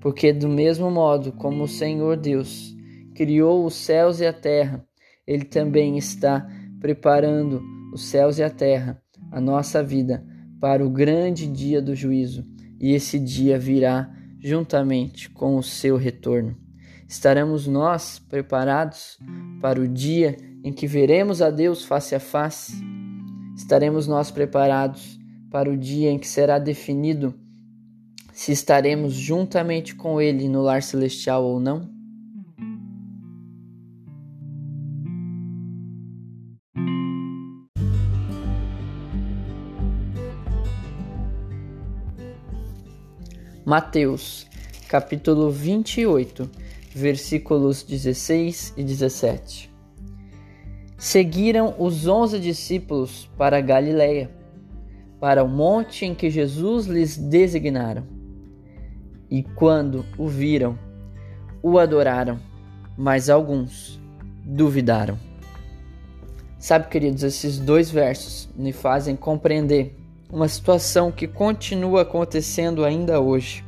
Porque, 0.00 0.32
do 0.32 0.48
mesmo 0.48 0.90
modo 0.90 1.32
como 1.32 1.64
o 1.64 1.68
Senhor 1.68 2.16
Deus 2.16 2.76
criou 3.14 3.64
os 3.64 3.74
céus 3.74 4.20
e 4.20 4.26
a 4.26 4.32
terra, 4.32 4.86
Ele 5.26 5.44
também 5.44 5.98
está 5.98 6.46
preparando 6.80 7.62
os 7.92 8.04
céus 8.04 8.38
e 8.38 8.44
a 8.44 8.50
terra, 8.50 9.02
a 9.32 9.40
nossa 9.40 9.82
vida 9.82 10.24
para 10.60 10.86
o 10.86 10.90
grande 10.90 11.46
dia 11.46 11.82
do 11.82 11.94
juízo, 11.94 12.44
e 12.78 12.92
esse 12.92 13.18
dia 13.18 13.58
virá 13.58 14.08
juntamente 14.38 15.28
com 15.30 15.56
o 15.56 15.62
seu 15.62 15.96
retorno. 15.96 16.56
Estaremos 17.08 17.66
nós 17.66 18.18
preparados 18.18 19.18
para 19.60 19.80
o 19.80 19.88
dia 19.88 20.36
em 20.62 20.72
que 20.72 20.86
veremos 20.86 21.42
a 21.42 21.50
Deus 21.50 21.84
face 21.84 22.14
a 22.14 22.20
face? 22.20 22.95
Estaremos 23.56 24.06
nós 24.06 24.30
preparados 24.30 25.18
para 25.50 25.70
o 25.70 25.76
dia 25.76 26.10
em 26.10 26.18
que 26.18 26.28
será 26.28 26.58
definido 26.58 27.34
se 28.32 28.52
estaremos 28.52 29.14
juntamente 29.14 29.94
com 29.94 30.20
Ele 30.20 30.46
no 30.46 30.60
lar 30.60 30.82
celestial 30.82 31.42
ou 31.42 31.58
não? 31.58 31.88
Mateus, 43.64 44.46
capítulo 44.86 45.50
28, 45.50 46.48
versículos 46.94 47.82
16 47.82 48.74
e 48.76 48.84
17. 48.84 49.75
Seguiram 50.98 51.74
os 51.78 52.06
onze 52.06 52.40
discípulos 52.40 53.28
para 53.36 53.60
Galiléia, 53.60 54.30
para 55.20 55.44
o 55.44 55.48
monte 55.48 56.06
em 56.06 56.14
que 56.14 56.30
Jesus 56.30 56.86
lhes 56.86 57.18
designaram. 57.18 58.04
E 59.30 59.42
quando 59.42 60.06
o 60.16 60.26
viram, 60.26 60.78
o 61.62 61.78
adoraram, 61.78 62.38
mas 62.96 63.28
alguns 63.28 64.00
duvidaram. 64.42 65.18
Sabe, 66.58 66.88
queridos, 66.88 67.22
esses 67.22 67.58
dois 67.58 67.90
versos 67.90 68.48
me 68.56 68.72
fazem 68.72 69.14
compreender 69.14 69.94
uma 70.32 70.48
situação 70.48 71.12
que 71.12 71.28
continua 71.28 72.02
acontecendo 72.02 72.84
ainda 72.84 73.20
hoje. 73.20 73.62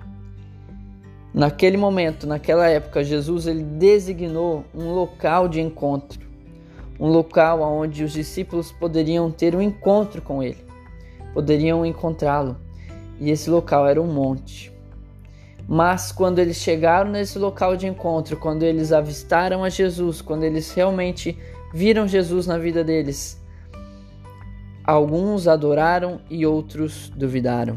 Naquele 1.35 1.77
momento, 1.77 2.27
naquela 2.27 2.69
época, 2.69 3.05
Jesus 3.05 3.47
ele 3.47 3.63
designou 3.63 4.65
um 4.75 4.93
local 4.93 5.47
de 5.47 5.61
encontro, 5.61 6.28
um 6.99 7.09
local 7.09 7.61
onde 7.61 8.05
os 8.05 8.13
discípulos 8.13 8.73
poderiam 8.73 9.31
ter 9.31 9.55
um 9.55 9.63
encontro 9.63 10.21
com 10.21 10.43
ele, 10.43 10.65
poderiam 11.33 11.85
encontrá-lo. 11.85 12.57
E 13.21 13.31
esse 13.31 13.51
local 13.51 13.87
era 13.87 14.01
um 14.01 14.07
monte. 14.07 14.73
Mas 15.69 16.13
quando 16.13 16.39
eles 16.39 16.57
chegaram 16.57 17.11
nesse 17.11 17.39
local 17.39 17.77
de 17.77 17.87
encontro, 17.87 18.37
quando 18.37 18.63
eles 18.63 18.93
avistaram 18.93 19.65
a 19.65 19.69
Jesus, 19.69 20.23
quando 20.23 20.45
eles 20.45 20.73
realmente 20.73 21.37
viram 21.75 22.09
Jesus 22.09 22.47
na 22.47 22.57
vida 22.57 22.83
deles, 22.83 23.39
Alguns 24.89 25.47
adoraram 25.47 26.19
e 26.31 26.47
outros 26.47 27.11
duvidaram. 27.15 27.77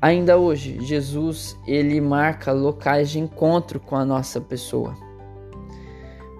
Ainda 0.00 0.38
hoje, 0.38 0.78
Jesus 0.80 1.58
ele 1.66 2.00
marca 2.00 2.52
locais 2.52 3.10
de 3.10 3.18
encontro 3.18 3.80
com 3.80 3.96
a 3.96 4.04
nossa 4.04 4.40
pessoa. 4.40 4.96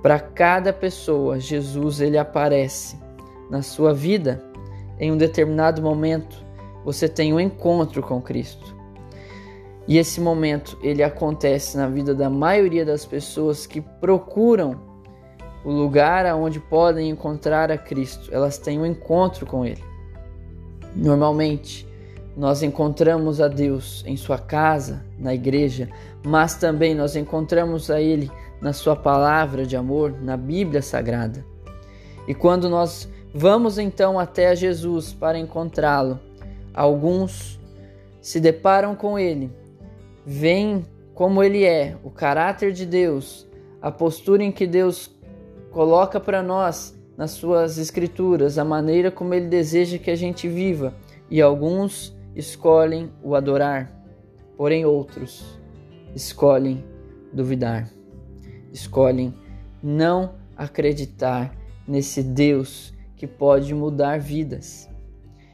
Para 0.02 0.18
cada 0.18 0.72
pessoa, 0.72 1.38
Jesus 1.38 2.00
ele 2.00 2.18
aparece 2.18 2.98
na 3.48 3.62
sua 3.62 3.94
vida 3.94 4.42
em 4.98 5.12
um 5.12 5.16
determinado 5.16 5.80
momento. 5.80 6.44
Você 6.84 7.08
tem 7.08 7.32
um 7.32 7.38
encontro 7.38 8.02
com 8.02 8.20
Cristo. 8.20 8.74
E 9.86 9.98
esse 9.98 10.20
momento 10.20 10.76
ele 10.82 11.02
acontece 11.02 11.76
na 11.76 11.88
vida 11.88 12.14
da 12.14 12.28
maioria 12.28 12.84
das 12.84 13.06
pessoas 13.06 13.66
que 13.66 13.80
procuram 13.80 14.80
o 15.64 15.70
lugar 15.70 16.26
aonde 16.26 16.58
podem 16.58 17.08
encontrar 17.08 17.70
a 17.70 17.78
Cristo. 17.78 18.28
Elas 18.32 18.58
têm 18.58 18.80
um 18.80 18.86
encontro 18.86 19.46
com 19.46 19.64
Ele. 19.64 19.82
Normalmente, 20.94 21.88
nós 22.36 22.62
encontramos 22.62 23.40
a 23.40 23.48
Deus 23.48 24.02
em 24.06 24.16
sua 24.16 24.38
casa, 24.38 25.04
na 25.18 25.34
igreja, 25.34 25.88
mas 26.24 26.54
também 26.56 26.94
nós 26.94 27.14
encontramos 27.14 27.90
a 27.90 28.00
Ele 28.00 28.30
na 28.62 28.72
sua 28.72 28.96
palavra 28.96 29.66
de 29.66 29.76
amor, 29.76 30.14
na 30.22 30.36
Bíblia 30.36 30.80
Sagrada. 30.80 31.44
E 32.26 32.34
quando 32.34 32.70
nós 32.70 33.08
vamos 33.34 33.76
então 33.76 34.18
até 34.18 34.54
Jesus 34.54 35.12
para 35.12 35.38
encontrá-lo, 35.38 36.18
alguns 36.72 37.60
se 38.20 38.38
deparam 38.38 38.94
com 38.94 39.18
Ele, 39.18 39.50
veem 40.24 40.86
como 41.12 41.42
Ele 41.42 41.64
é, 41.64 41.96
o 42.04 42.10
caráter 42.10 42.72
de 42.72 42.86
Deus, 42.86 43.46
a 43.80 43.90
postura 43.90 44.44
em 44.44 44.52
que 44.52 44.66
Deus 44.66 45.10
coloca 45.72 46.20
para 46.20 46.42
nós 46.42 46.96
nas 47.16 47.32
suas 47.32 47.78
escrituras 47.78 48.58
a 48.58 48.64
maneira 48.64 49.10
como 49.10 49.34
ele 49.34 49.48
deseja 49.48 49.98
que 49.98 50.10
a 50.10 50.16
gente 50.16 50.48
viva, 50.48 50.94
e 51.30 51.40
alguns 51.40 52.16
escolhem 52.34 53.10
o 53.22 53.34
adorar, 53.34 53.92
porém 54.56 54.84
outros 54.84 55.58
escolhem 56.14 56.84
duvidar, 57.32 57.90
escolhem 58.72 59.34
não 59.82 60.34
acreditar 60.56 61.54
nesse 61.86 62.22
Deus 62.22 62.92
que 63.16 63.26
pode 63.26 63.74
mudar 63.74 64.18
vidas. 64.18 64.88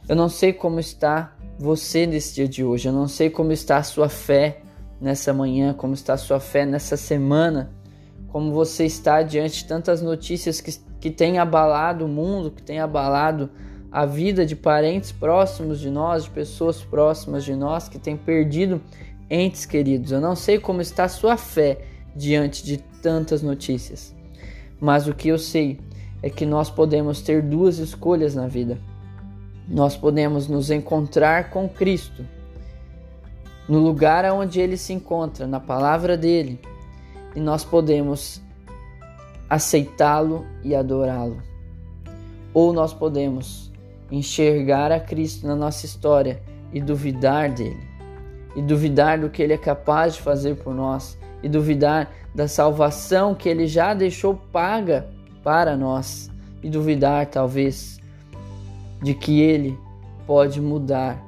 Eu 0.09 0.17
não 0.17 0.29
sei 0.29 0.53
como 0.53 0.81
está 0.81 1.37
você 1.59 2.07
nesse 2.07 2.35
dia 2.35 2.49
de 2.49 2.65
hoje, 2.65 2.89
eu 2.89 2.93
não 2.93 3.09
sei 3.09 3.29
como 3.29 3.53
está 3.53 3.79
a 3.79 3.83
sua 3.83 4.09
fé 4.09 4.63
nessa 5.01 5.33
manhã, 5.33 5.75
como 5.75 5.95
está 5.95 6.15
a 6.15 6.19
sua 6.19 6.41
fé 6.41 6.65
nessa 6.65 6.97
semana 6.97 7.77
como 8.29 8.53
você 8.53 8.85
está 8.85 9.23
diante 9.23 9.59
de 9.59 9.65
tantas 9.65 10.03
notícias 10.03 10.61
que, 10.61 10.73
que 11.01 11.11
têm 11.11 11.39
abalado 11.39 12.05
o 12.05 12.09
mundo, 12.09 12.51
que 12.51 12.63
têm 12.63 12.79
abalado 12.79 13.51
a 13.91 14.05
vida 14.05 14.45
de 14.45 14.55
parentes 14.55 15.11
próximos 15.11 15.81
de 15.81 15.91
nós, 15.91 16.25
de 16.25 16.31
pessoas 16.31 16.83
próximas 16.83 17.43
de 17.43 17.55
nós 17.57 17.89
que 17.89 17.99
têm 17.99 18.17
perdido 18.17 18.81
entes 19.31 19.65
queridos. 19.65 20.13
Eu 20.13 20.21
não 20.21 20.37
sei 20.37 20.59
como 20.59 20.83
está 20.83 21.05
a 21.05 21.09
sua 21.09 21.37
fé 21.37 21.81
diante 22.19 22.65
de 22.65 22.79
tantas 23.01 23.43
notícias, 23.43 24.15
mas 24.81 25.07
o 25.07 25.15
que 25.15 25.29
eu 25.29 25.39
sei 25.39 25.79
é 26.21 26.29
que 26.29 26.45
nós 26.45 26.69
podemos 26.69 27.23
ter 27.23 27.41
duas 27.41 27.79
escolhas 27.79 28.35
na 28.35 28.49
vida. 28.49 28.79
Nós 29.69 29.97
podemos 29.97 30.49
nos 30.49 30.71
encontrar 30.71 31.51
com 31.51 31.69
Cristo, 31.69 32.27
no 33.69 33.79
lugar 33.79 34.25
onde 34.33 34.61
ele 34.61 34.77
se 34.77 34.93
encontra, 34.93 35.47
na 35.47 35.61
palavra 35.61 36.17
dele, 36.17 36.61
e 37.37 37.41
nós 37.41 37.65
podemos 37.65 38.43
aceitá-lo 39.49 40.45
e 40.65 40.75
adorá-lo. 40.75 41.41
Ou 42.53 42.73
nós 42.73 42.93
podemos 42.93 43.71
enxergar 44.11 44.91
a 44.91 44.99
Cristo 44.99 45.47
na 45.47 45.55
nossa 45.55 45.85
história 45.87 46.43
e 46.73 46.81
duvidar 46.81 47.51
dele, 47.53 47.87
e 48.57 48.63
duvidar 48.63 49.21
do 49.21 49.29
que 49.29 49.43
ele 49.43 49.53
é 49.53 49.59
capaz 49.59 50.15
de 50.15 50.23
fazer 50.23 50.57
por 50.57 50.75
nós, 50.75 51.18
e 51.43 51.49
duvidar 51.49 52.11
da 52.35 52.49
salvação 52.49 53.35
que 53.35 53.49
ele 53.49 53.67
já 53.67 53.95
deixou 53.95 54.35
paga 54.35 55.09
para 55.43 55.77
nós, 55.77 56.31
e 56.63 56.69
duvidar 56.69 57.27
talvez 57.27 58.01
de 59.03 59.15
que 59.15 59.41
ele 59.41 59.79
pode 60.27 60.61
mudar 60.61 61.23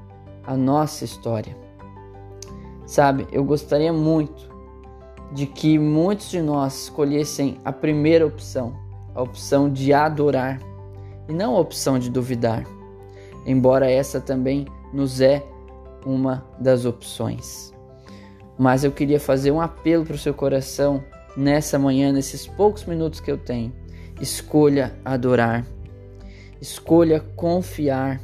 a 0.45 0.57
nossa 0.57 1.05
história. 1.05 1.57
Sabe, 2.85 3.27
eu 3.31 3.45
gostaria 3.45 3.93
muito 3.93 4.51
de 5.33 5.47
que 5.47 5.79
muitos 5.79 6.31
de 6.31 6.43
nós 6.43 6.85
escolhessem 6.85 7.59
a 7.65 7.73
primeira 7.73 8.27
opção, 8.27 8.75
a 9.15 9.23
opção 9.23 9.73
de 9.73 9.93
adorar, 9.93 10.59
e 11.29 11.33
não 11.33 11.57
a 11.57 11.61
opção 11.61 11.99
de 11.99 12.11
duvidar, 12.11 12.65
embora 13.47 13.89
essa 13.89 14.21
também 14.21 14.67
nos 14.93 15.21
é 15.21 15.47
uma 16.05 16.45
das 16.59 16.85
opções. 16.85 17.73
Mas 18.61 18.85
eu 18.85 18.93
queria 18.93 19.19
fazer 19.19 19.51
um 19.51 19.59
apelo 19.59 20.05
para 20.05 20.17
o 20.17 20.19
seu 20.19 20.35
coração 20.35 21.03
nessa 21.35 21.79
manhã, 21.79 22.13
nesses 22.13 22.47
poucos 22.47 22.85
minutos 22.85 23.19
que 23.19 23.31
eu 23.31 23.39
tenho. 23.39 23.73
Escolha 24.21 24.93
adorar, 25.03 25.65
escolha 26.61 27.21
confiar, 27.21 28.21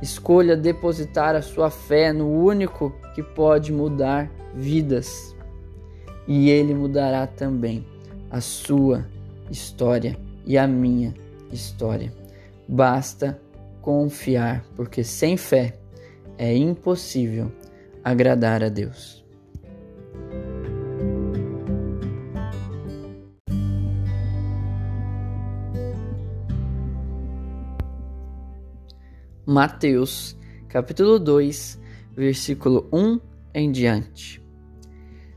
escolha 0.00 0.56
depositar 0.56 1.34
a 1.34 1.42
sua 1.42 1.68
fé 1.68 2.12
no 2.12 2.30
único 2.30 2.94
que 3.12 3.24
pode 3.24 3.72
mudar 3.72 4.30
vidas. 4.54 5.34
E 6.28 6.48
ele 6.48 6.72
mudará 6.72 7.26
também 7.26 7.84
a 8.30 8.40
sua 8.40 9.04
história 9.50 10.16
e 10.46 10.56
a 10.56 10.64
minha 10.68 11.12
história. 11.50 12.12
Basta 12.68 13.36
confiar, 13.82 14.64
porque 14.76 15.02
sem 15.02 15.36
fé 15.36 15.76
é 16.38 16.56
impossível 16.56 17.50
agradar 18.04 18.62
a 18.62 18.68
Deus. 18.68 19.25
Mateus, 29.46 30.36
capítulo 30.68 31.20
2, 31.20 31.80
versículo 32.16 32.88
1 32.92 33.20
em 33.54 33.70
diante. 33.70 34.42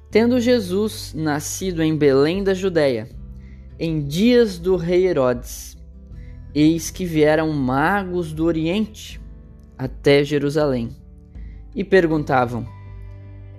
Tendo 0.10 0.42
Jesus 0.42 1.14
nascido 1.14 1.84
em 1.84 1.96
Belém 1.96 2.44
da 2.44 2.56
Judéia, 2.56 3.08
em 3.78 4.04
dias 4.04 4.58
do 4.58 4.76
rei 4.76 5.08
Herodes, 5.08 5.78
eis 6.56 6.90
que 6.90 7.06
vieram 7.06 7.54
magos 7.54 8.34
do 8.34 8.46
Oriente 8.46 9.22
até 9.78 10.24
Jerusalém 10.24 10.90
e 11.76 11.84
perguntavam: 11.84 12.68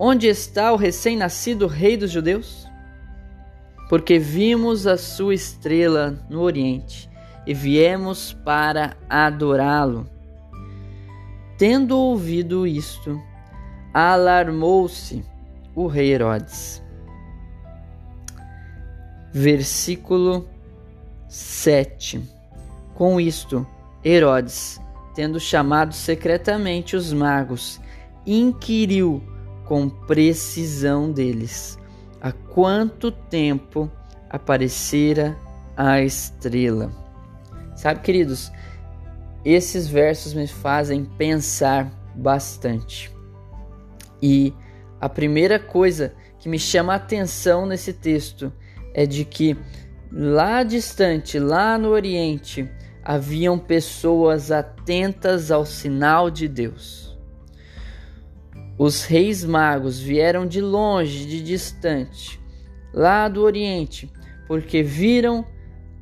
Onde 0.03 0.27
está 0.27 0.73
o 0.73 0.77
recém-nascido 0.77 1.67
rei 1.67 1.95
dos 1.95 2.09
judeus? 2.09 2.67
Porque 3.87 4.17
vimos 4.17 4.87
a 4.87 4.97
sua 4.97 5.35
estrela 5.35 6.25
no 6.27 6.41
Oriente 6.41 7.07
e 7.45 7.53
viemos 7.53 8.33
para 8.33 8.97
adorá-lo. 9.07 10.09
Tendo 11.55 11.95
ouvido 11.95 12.65
isto, 12.65 13.21
alarmou-se 13.93 15.23
o 15.75 15.85
rei 15.85 16.13
Herodes. 16.13 16.81
Versículo 19.31 20.49
7. 21.29 22.27
Com 22.95 23.21
isto, 23.21 23.67
Herodes, 24.03 24.81
tendo 25.13 25.39
chamado 25.39 25.93
secretamente 25.93 26.95
os 26.95 27.13
magos, 27.13 27.79
inquiriu 28.25 29.21
com 29.65 29.89
precisão 29.89 31.11
deles 31.11 31.77
há 32.21 32.31
quanto 32.31 33.11
tempo 33.11 33.89
aparecera 34.29 35.37
a 35.75 36.01
estrela. 36.01 36.91
Sabe, 37.75 38.01
queridos, 38.01 38.51
esses 39.43 39.87
versos 39.87 40.33
me 40.33 40.45
fazem 40.47 41.03
pensar 41.03 41.91
bastante. 42.15 43.11
E 44.21 44.53
a 44.99 45.09
primeira 45.09 45.57
coisa 45.57 46.13
que 46.39 46.47
me 46.47 46.59
chama 46.59 46.93
a 46.93 46.97
atenção 46.97 47.65
nesse 47.65 47.91
texto 47.91 48.53
é 48.93 49.05
de 49.05 49.25
que 49.25 49.57
lá 50.11 50.61
distante, 50.63 51.39
lá 51.39 51.77
no 51.77 51.89
Oriente, 51.89 52.69
haviam 53.03 53.57
pessoas 53.57 54.51
atentas 54.51 55.49
ao 55.49 55.65
sinal 55.65 56.29
de 56.29 56.47
Deus. 56.47 57.10
Os 58.83 59.05
reis 59.05 59.45
magos 59.45 59.99
vieram 59.99 60.47
de 60.47 60.59
longe, 60.59 61.27
de 61.27 61.43
distante, 61.43 62.41
lá 62.91 63.27
do 63.27 63.43
Oriente, 63.43 64.11
porque 64.47 64.81
viram 64.81 65.45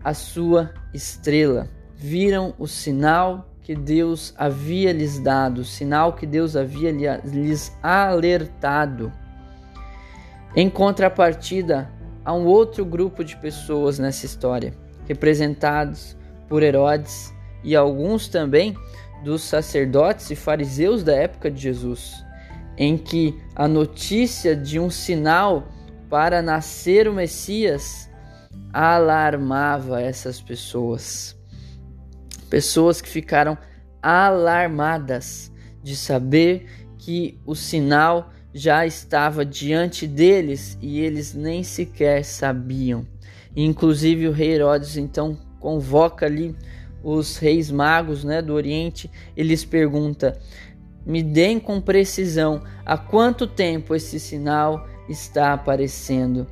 a 0.01 0.13
sua 0.13 0.73
estrela 0.93 1.69
viram 1.99 2.53
o 2.57 2.65
sinal 2.65 3.49
que 3.61 3.75
Deus 3.75 4.33
havia 4.37 4.93
lhes 4.93 5.19
dado, 5.19 5.59
o 5.59 5.65
sinal 5.65 6.13
que 6.13 6.25
Deus 6.25 6.55
havia 6.55 6.91
lhes 7.25 7.77
alertado. 7.83 9.11
Em 10.55 10.69
contrapartida, 10.69 11.91
há 12.23 12.33
um 12.33 12.45
outro 12.45 12.85
grupo 12.85 13.21
de 13.21 13.35
pessoas 13.35 13.99
nessa 13.99 14.25
história, 14.25 14.73
representados 15.09 16.15
por 16.47 16.63
Herodes 16.63 17.35
e 17.65 17.75
alguns 17.75 18.29
também 18.29 18.77
dos 19.25 19.43
sacerdotes 19.43 20.31
e 20.31 20.35
fariseus 20.37 21.03
da 21.03 21.13
época 21.13 21.51
de 21.51 21.61
Jesus, 21.61 22.23
em 22.79 22.97
que 22.97 23.37
a 23.53 23.67
notícia 23.67 24.55
de 24.55 24.79
um 24.79 24.89
sinal 24.89 25.67
para 26.09 26.41
nascer 26.41 27.09
o 27.09 27.13
Messias 27.13 28.09
alarmava 28.71 30.01
essas 30.01 30.41
pessoas. 30.41 31.37
Pessoas 32.49 33.01
que 33.01 33.09
ficaram 33.09 33.57
alarmadas 34.01 35.51
de 35.83 35.93
saber 35.93 36.65
que 36.97 37.37
o 37.45 37.53
sinal 37.53 38.31
já 38.53 38.85
estava 38.85 39.45
diante 39.45 40.07
deles 40.07 40.77
e 40.81 41.01
eles 41.01 41.33
nem 41.33 41.63
sequer 41.63 42.23
sabiam. 42.23 43.05
Inclusive 43.55 44.27
o 44.27 44.31
rei 44.31 44.53
Herodes 44.53 44.95
então 44.95 45.37
convoca 45.59 46.25
ali 46.25 46.55
os 47.03 47.37
reis 47.37 47.71
magos 47.71 48.23
né, 48.23 48.41
do 48.41 48.53
Oriente 48.53 49.09
e 49.35 49.43
lhes 49.43 49.63
pergunta: 49.65 50.39
Me 51.05 51.23
deem 51.23 51.59
com 51.59 51.81
precisão 51.81 52.61
há 52.85 52.97
quanto 52.97 53.47
tempo 53.47 53.95
esse 53.95 54.19
sinal 54.19 54.87
está 55.07 55.53
aparecendo 55.53 56.45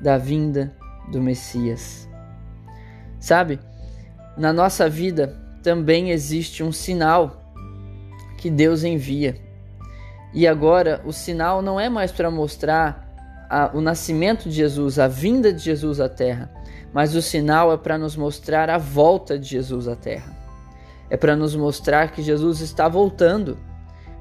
da 0.00 0.18
vinda 0.18 0.74
do 1.10 1.20
Messias. 1.20 2.08
Sabe, 3.18 3.58
na 4.36 4.52
nossa 4.52 4.88
vida 4.88 5.36
também 5.62 6.10
existe 6.10 6.62
um 6.62 6.70
sinal 6.70 7.52
que 8.36 8.50
Deus 8.50 8.84
envia. 8.84 9.36
E 10.32 10.46
agora 10.46 11.00
o 11.04 11.12
sinal 11.12 11.62
não 11.62 11.80
é 11.80 11.88
mais 11.88 12.12
para 12.12 12.30
mostrar 12.30 13.04
a, 13.48 13.70
o 13.72 13.80
nascimento 13.80 14.48
de 14.48 14.56
Jesus, 14.56 14.98
a 14.98 15.08
vinda 15.08 15.52
de 15.52 15.62
Jesus 15.62 16.00
à 16.00 16.08
terra, 16.08 16.50
mas 16.92 17.14
o 17.14 17.22
sinal 17.22 17.72
é 17.72 17.76
para 17.76 17.96
nos 17.96 18.16
mostrar 18.16 18.68
a 18.68 18.78
volta 18.78 19.38
de 19.38 19.48
Jesus 19.48 19.88
à 19.88 19.96
terra. 19.96 20.32
É 21.08 21.16
para 21.16 21.36
nos 21.36 21.54
mostrar 21.54 22.10
que 22.12 22.22
Jesus 22.22 22.60
está 22.60 22.88
voltando, 22.88 23.56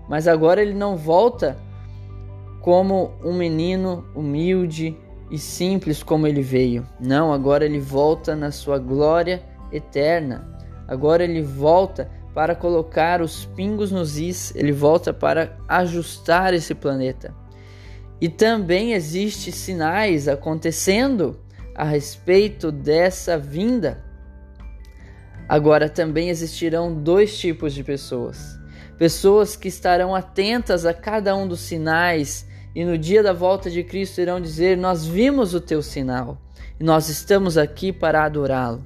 mas 0.07 0.27
agora 0.27 0.61
ele 0.61 0.73
não 0.73 0.95
volta 0.95 1.57
como 2.61 3.13
um 3.23 3.33
menino 3.33 4.05
humilde 4.15 4.97
e 5.29 5.37
simples 5.37 6.03
como 6.03 6.27
ele 6.27 6.41
veio. 6.41 6.87
Não, 6.99 7.33
agora 7.33 7.65
ele 7.65 7.79
volta 7.79 8.35
na 8.35 8.51
sua 8.51 8.77
glória 8.77 9.43
eterna. 9.71 10.47
Agora 10.87 11.23
ele 11.23 11.41
volta 11.41 12.09
para 12.33 12.55
colocar 12.55 13.21
os 13.21 13.45
pingos 13.45 13.91
nos 13.91 14.17
is, 14.17 14.53
ele 14.55 14.71
volta 14.71 15.13
para 15.13 15.57
ajustar 15.67 16.53
esse 16.53 16.73
planeta. 16.73 17.33
E 18.19 18.29
também 18.29 18.93
existem 18.93 19.51
sinais 19.51 20.27
acontecendo 20.27 21.39
a 21.75 21.83
respeito 21.83 22.71
dessa 22.71 23.37
vinda. 23.37 24.03
Agora 25.47 25.89
também 25.89 26.29
existirão 26.29 26.93
dois 26.93 27.37
tipos 27.37 27.73
de 27.73 27.83
pessoas: 27.83 28.57
pessoas 28.97 29.55
que 29.55 29.67
estarão 29.67 30.13
atentas 30.13 30.85
a 30.85 30.93
cada 30.93 31.35
um 31.35 31.47
dos 31.47 31.59
sinais 31.61 32.47
e 32.75 32.83
no 32.83 32.97
dia 32.97 33.21
da 33.21 33.33
volta 33.33 33.69
de 33.69 33.83
Cristo 33.83 34.19
irão 34.21 34.39
dizer: 34.41 34.77
Nós 34.77 35.05
vimos 35.05 35.53
o 35.53 35.61
teu 35.61 35.81
sinal 35.81 36.37
e 36.79 36.83
nós 36.83 37.09
estamos 37.09 37.57
aqui 37.57 37.91
para 37.91 38.23
adorá-lo. 38.23 38.83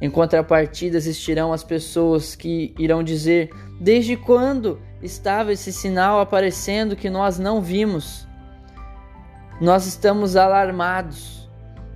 Em 0.00 0.10
contrapartida, 0.10 0.96
existirão 0.96 1.52
as 1.52 1.62
pessoas 1.62 2.34
que 2.34 2.74
irão 2.78 3.02
dizer: 3.02 3.50
Desde 3.80 4.16
quando 4.16 4.80
estava 5.02 5.52
esse 5.52 5.72
sinal 5.72 6.20
aparecendo 6.20 6.96
que 6.96 7.10
nós 7.10 7.38
não 7.38 7.60
vimos? 7.60 8.26
Nós 9.60 9.86
estamos 9.86 10.36
alarmados, 10.36 11.48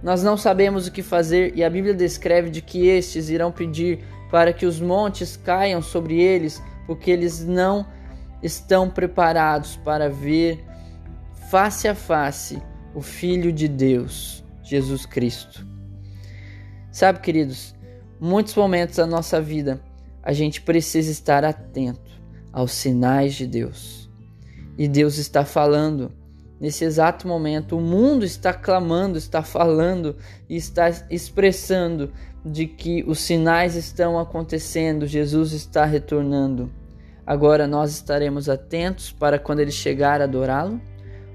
nós 0.03 0.23
não 0.23 0.37
sabemos 0.37 0.87
o 0.87 0.93
que 0.93 1.03
fazer, 1.03 1.57
e 1.57 1.65
a 1.65 1.71
Bíblia 1.71 1.95
descreve 1.95 2.51
de 2.51 2.61
que 2.61 2.87
estes 2.87 3.31
irão 3.31 3.51
pedir 3.51 4.05
para 4.31 4.53
que 4.53 4.67
os 4.67 4.79
montes 4.79 5.35
caiam 5.35 5.81
sobre 5.81 6.21
eles, 6.21 6.63
porque 6.87 7.11
eles 7.11 7.45
não 7.45 7.87
estão 8.43 8.91
preparados 8.91 9.77
para 9.77 10.09
ver 10.09 10.65
face 11.51 11.89
a 11.89 11.95
face 11.95 12.61
o 12.95 13.01
Filho 13.01 13.53
de 13.53 13.67
Deus, 13.69 14.45
Jesus 14.63 15.05
Cristo. 15.05 15.67
Sabe, 16.91 17.21
queridos, 17.21 17.75
muitos 18.21 18.55
momentos 18.55 18.97
da 18.97 19.07
nossa 19.07 19.41
vida, 19.41 19.83
a 20.23 20.33
gente 20.33 20.61
precisa 20.61 21.11
estar 21.11 21.45
atento 21.45 22.13
aos 22.53 22.73
sinais 22.73 23.35
de 23.35 23.47
Deus. 23.47 24.09
E 24.79 24.87
Deus 24.89 25.19
está 25.19 25.45
falando 25.45 26.13
nesse 26.61 26.85
exato 26.85 27.27
momento. 27.27 27.77
O 27.77 27.81
mundo 27.81 28.25
está 28.25 28.53
clamando, 28.53 29.19
está 29.19 29.43
falando 29.43 30.17
e 30.49 30.57
está 30.57 30.89
expressando 31.11 32.13
de 32.45 32.67
que 32.67 33.03
os 33.07 33.21
sinais 33.21 33.75
estão 33.75 34.19
acontecendo, 34.19 35.07
Jesus 35.07 35.53
está 35.53 35.85
retornando. 35.85 36.71
Agora 37.27 37.67
nós 37.67 37.93
estaremos 37.93 38.49
atentos 38.49 39.11
para 39.11 39.39
quando 39.39 39.61
ele 39.61 39.71
chegar 39.71 40.21
adorá-lo? 40.21 40.81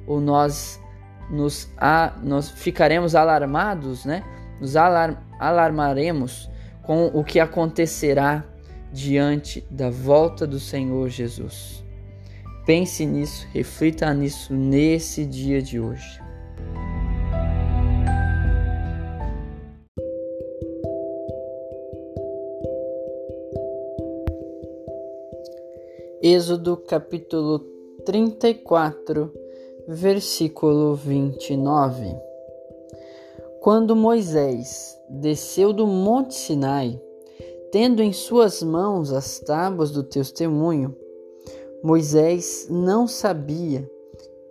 ou 0.09 0.19
nós 0.19 0.81
nos, 1.29 1.69
a, 1.77 2.13
nós 2.23 2.49
ficaremos 2.49 3.13
alarmados, 3.13 4.03
né? 4.05 4.23
Nos 4.59 4.75
alar, 4.75 5.23
alarmaremos 5.39 6.49
com 6.81 7.05
o 7.13 7.23
que 7.23 7.39
acontecerá 7.39 8.43
diante 8.91 9.63
da 9.69 9.91
volta 9.91 10.47
do 10.47 10.59
Senhor 10.59 11.07
Jesus. 11.09 11.85
Pense 12.65 13.05
nisso, 13.05 13.47
reflita 13.53 14.11
nisso 14.15 14.51
nesse 14.51 15.25
dia 15.25 15.61
de 15.61 15.79
hoje. 15.79 16.28
Êxodo 26.21 26.75
capítulo 26.75 27.59
34, 28.05 29.31
versículo 29.87 30.93
29. 30.93 32.13
Quando 33.61 33.95
Moisés 33.95 34.99
desceu 35.09 35.71
do 35.71 35.87
monte 35.87 36.35
Sinai, 36.35 37.01
tendo 37.71 38.03
em 38.03 38.11
suas 38.11 38.61
mãos 38.61 39.13
as 39.13 39.39
tábuas 39.39 39.91
do 39.91 40.03
testemunho, 40.03 40.93
Moisés 41.81 42.67
não 42.69 43.07
sabia 43.07 43.89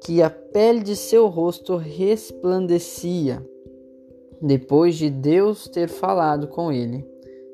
que 0.02 0.22
a 0.22 0.30
pele 0.30 0.80
de 0.80 0.96
seu 0.96 1.26
rosto 1.26 1.76
resplandecia, 1.76 3.46
depois 4.40 4.96
de 4.96 5.10
Deus 5.10 5.68
ter 5.68 5.90
falado 5.90 6.48
com 6.48 6.72
ele. 6.72 7.06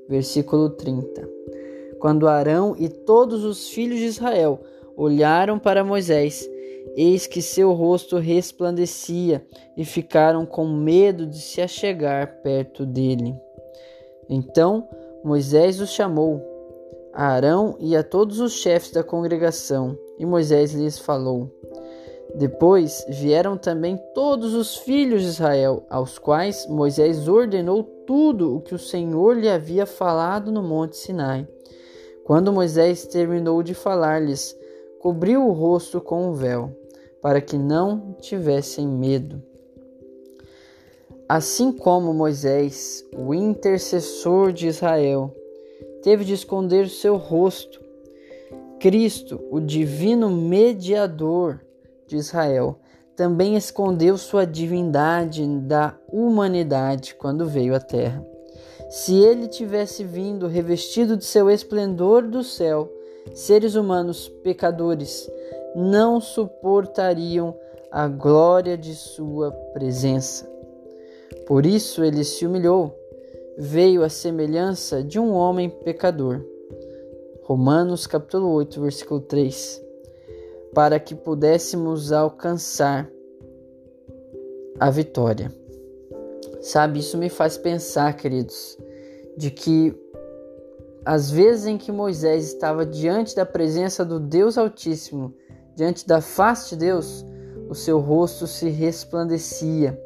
Versículo 0.09 0.71
30. 0.71 1.35
Quando 2.05 2.29
Arão 2.29 2.77
e 2.79 2.87
todos 2.87 3.47
os 3.47 3.71
filhos 3.71 3.99
de 3.99 4.05
Israel 4.05 4.61
olharam 4.95 5.59
para 5.59 5.83
Moisés, 5.83 6.47
eis 6.95 7.27
que 7.27 7.41
seu 7.41 7.73
rosto 7.73 8.19
resplandecia 8.19 9.43
e 9.75 9.87
ficaram 9.87 10.45
com 10.45 10.69
medo 10.69 11.27
de 11.27 11.39
se 11.39 11.63
achegar 11.63 12.43
perto 12.43 12.85
dele. 12.85 13.35
Então 14.29 14.87
Moisés 15.25 15.81
os 15.81 15.93
chamou, 15.93 16.43
a 17.11 17.29
Arão 17.29 17.75
e 17.81 17.97
a 17.97 18.03
todos 18.03 18.39
os 18.39 18.53
chefes 18.53 18.91
da 18.91 19.03
congregação, 19.03 19.99
e 20.19 20.27
Moisés 20.27 20.75
lhes 20.75 20.99
falou. 20.99 21.51
Depois 22.35 23.03
vieram 23.09 23.57
também 23.57 23.99
todos 24.15 24.53
os 24.53 24.77
filhos 24.77 25.23
de 25.23 25.29
Israel, 25.29 25.87
aos 25.89 26.19
quais 26.19 26.67
Moisés 26.67 27.29
ordenou 27.29 27.83
tudo 27.83 28.55
o 28.55 28.61
que 28.61 28.75
o 28.75 28.79
Senhor 28.79 29.39
lhe 29.39 29.49
havia 29.49 29.87
falado 29.87 30.53
no 30.53 30.63
monte 30.63 30.99
Sinai. 30.99 31.49
Quando 32.25 32.53
Moisés 32.53 33.07
terminou 33.07 33.63
de 33.63 33.75
falar-lhes, 33.75 34.57
cobriu 34.99 35.47
o 35.47 35.53
rosto 35.53 36.01
com 36.01 36.31
um 36.31 36.33
véu, 36.33 36.75
para 37.21 37.41
que 37.41 37.59
não 37.59 38.17
tivessem 38.19 38.89
medo. 38.89 39.43
Assim 41.29 41.71
como 41.71 42.15
Moisés, 42.15 43.05
o 43.15 43.35
intercessor 43.35 44.53
de 44.53 44.67
Israel, 44.69 45.35
teve 46.03 46.25
de 46.25 46.33
esconder 46.33 46.89
seu 46.89 47.17
rosto, 47.17 47.83
Cristo, 48.81 49.41
o 49.51 49.61
divino 49.61 50.31
mediador 50.31 51.61
de 52.07 52.17
Israel, 52.17 52.79
também 53.15 53.55
escondeu 53.55 54.17
sua 54.17 54.47
divindade 54.47 55.47
da 55.61 55.95
humanidade 56.11 57.15
quando 57.15 57.47
veio 57.47 57.75
à 57.75 57.81
terra. 57.81 58.34
Se 58.89 59.15
ele 59.15 59.49
tivesse 59.49 60.05
vindo 60.05 60.47
revestido 60.47 61.17
de 61.17 61.25
seu 61.25 61.51
esplendor 61.51 62.23
do 62.23 62.43
céu, 62.43 62.91
seres 63.33 63.75
humanos 63.75 64.29
pecadores 64.43 65.31
não 65.75 66.21
suportariam 66.21 67.57
a 67.91 68.09
glória 68.09 68.77
de 68.77 68.95
sua 68.95 69.51
presença. 69.73 70.49
Por 71.47 71.67
isso 71.67 72.03
ele 72.03 72.25
se 72.25 72.47
humilhou, 72.47 72.93
veio 73.57 74.03
à 74.03 74.09
semelhança 74.09 75.03
de 75.03 75.19
um 75.19 75.33
homem 75.33 75.69
pecador. 75.69 76.45
Romanos 77.43 78.07
capítulo 78.07 78.51
8, 78.53 78.81
versículo 78.81 79.21
3. 79.21 79.83
Para 80.73 80.99
que 80.99 81.15
pudéssemos 81.15 82.11
alcançar 82.11 83.09
a 84.81 84.91
vitória. 84.91 85.53
Sabe, 86.65 87.01
isso 87.01 87.19
me 87.19 87.29
faz 87.29 87.59
pensar, 87.59 88.17
queridos, 88.17 88.79
de 89.37 89.51
que 89.51 89.95
as 91.05 91.31
vezes 91.31 91.67
em 91.67 91.77
que 91.77 91.93
Moisés 91.93 92.47
estava 92.47 92.87
diante 92.87 93.37
da 93.37 93.45
presença 93.45 94.03
do 94.03 94.19
Deus 94.19 94.57
Altíssimo, 94.57 95.35
diante 95.77 96.09
da 96.09 96.23
face 96.23 96.71
de 96.71 96.77
Deus, 96.77 97.23
o 97.69 97.75
seu 97.75 98.01
rosto 98.01 98.47
se 98.47 98.71
resplandecia 98.71 100.01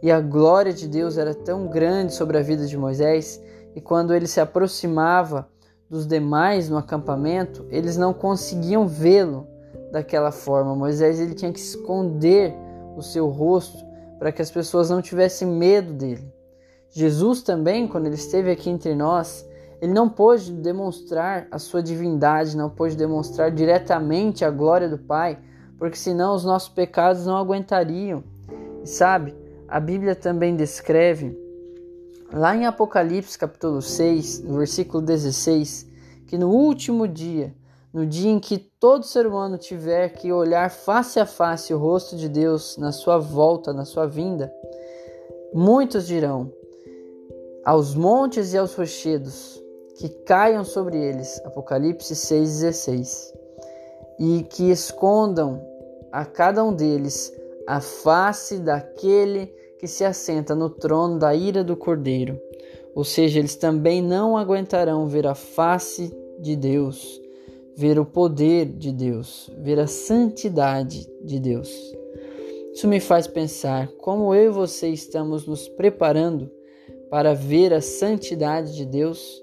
e 0.00 0.08
a 0.08 0.20
glória 0.20 0.72
de 0.72 0.86
Deus 0.86 1.18
era 1.18 1.34
tão 1.34 1.66
grande 1.66 2.14
sobre 2.14 2.38
a 2.38 2.42
vida 2.42 2.66
de 2.66 2.78
Moisés, 2.78 3.42
e 3.74 3.80
quando 3.80 4.14
ele 4.14 4.28
se 4.28 4.38
aproximava 4.38 5.48
dos 5.90 6.06
demais 6.06 6.68
no 6.68 6.76
acampamento, 6.76 7.66
eles 7.68 7.96
não 7.96 8.14
conseguiam 8.14 8.86
vê-lo 8.86 9.44
daquela 9.90 10.30
forma. 10.30 10.76
Moisés 10.76 11.18
ele 11.18 11.34
tinha 11.34 11.52
que 11.52 11.58
esconder 11.58 12.54
o 12.96 13.02
seu 13.02 13.26
rosto 13.26 13.85
para 14.18 14.32
que 14.32 14.42
as 14.42 14.50
pessoas 14.50 14.90
não 14.90 15.02
tivessem 15.02 15.46
medo 15.48 15.92
dele. 15.92 16.32
Jesus 16.90 17.42
também, 17.42 17.86
quando 17.86 18.06
ele 18.06 18.14
esteve 18.14 18.50
aqui 18.50 18.70
entre 18.70 18.94
nós, 18.94 19.46
ele 19.80 19.92
não 19.92 20.08
pôde 20.08 20.52
demonstrar 20.52 21.46
a 21.50 21.58
sua 21.58 21.82
divindade, 21.82 22.56
não 22.56 22.70
pôde 22.70 22.96
demonstrar 22.96 23.50
diretamente 23.50 24.44
a 24.44 24.50
glória 24.50 24.88
do 24.88 24.98
Pai, 24.98 25.38
porque 25.78 25.96
senão 25.96 26.34
os 26.34 26.44
nossos 26.44 26.70
pecados 26.70 27.26
não 27.26 27.36
aguentariam. 27.36 28.24
E 28.82 28.88
sabe, 28.88 29.34
a 29.68 29.78
Bíblia 29.78 30.14
também 30.14 30.56
descreve, 30.56 31.36
lá 32.32 32.56
em 32.56 32.66
Apocalipse 32.66 33.38
capítulo 33.38 33.82
6, 33.82 34.44
no 34.44 34.56
versículo 34.58 35.02
16, 35.02 35.86
que 36.26 36.38
no 36.38 36.48
último 36.48 37.06
dia 37.06 37.54
no 37.96 38.04
dia 38.04 38.30
em 38.30 38.38
que 38.38 38.58
todo 38.58 39.06
ser 39.06 39.26
humano 39.26 39.56
tiver 39.56 40.10
que 40.10 40.30
olhar 40.30 40.70
face 40.70 41.18
a 41.18 41.24
face 41.24 41.72
o 41.72 41.78
rosto 41.78 42.14
de 42.14 42.28
Deus 42.28 42.76
na 42.76 42.92
sua 42.92 43.16
volta, 43.16 43.72
na 43.72 43.86
sua 43.86 44.06
vinda, 44.06 44.52
muitos 45.54 46.06
dirão: 46.06 46.52
aos 47.64 47.94
montes 47.94 48.52
e 48.52 48.58
aos 48.58 48.74
rochedos, 48.74 49.58
que 49.98 50.10
caiam 50.10 50.62
sobre 50.62 50.98
eles. 50.98 51.40
Apocalipse 51.46 52.14
6,16. 52.14 53.32
E 54.20 54.42
que 54.42 54.70
escondam 54.70 55.66
a 56.12 56.26
cada 56.26 56.62
um 56.62 56.74
deles 56.74 57.32
a 57.66 57.80
face 57.80 58.58
daquele 58.58 59.46
que 59.78 59.88
se 59.88 60.04
assenta 60.04 60.54
no 60.54 60.68
trono 60.68 61.18
da 61.18 61.34
ira 61.34 61.64
do 61.64 61.74
Cordeiro. 61.74 62.38
Ou 62.94 63.04
seja, 63.04 63.38
eles 63.38 63.56
também 63.56 64.02
não 64.02 64.36
aguentarão 64.36 65.06
ver 65.06 65.26
a 65.26 65.34
face 65.34 66.14
de 66.42 66.54
Deus 66.54 67.24
ver 67.76 67.98
o 67.98 68.06
poder 68.06 68.66
de 68.66 68.90
Deus, 68.90 69.50
ver 69.58 69.78
a 69.78 69.86
santidade 69.86 71.06
de 71.22 71.38
Deus. 71.38 71.70
Isso 72.72 72.88
me 72.88 73.00
faz 73.00 73.26
pensar 73.26 73.88
como 73.98 74.34
eu 74.34 74.50
e 74.50 74.54
você 74.54 74.88
estamos 74.88 75.46
nos 75.46 75.68
preparando 75.68 76.50
para 77.10 77.34
ver 77.34 77.72
a 77.72 77.80
santidade 77.80 78.74
de 78.74 78.84
Deus, 78.84 79.42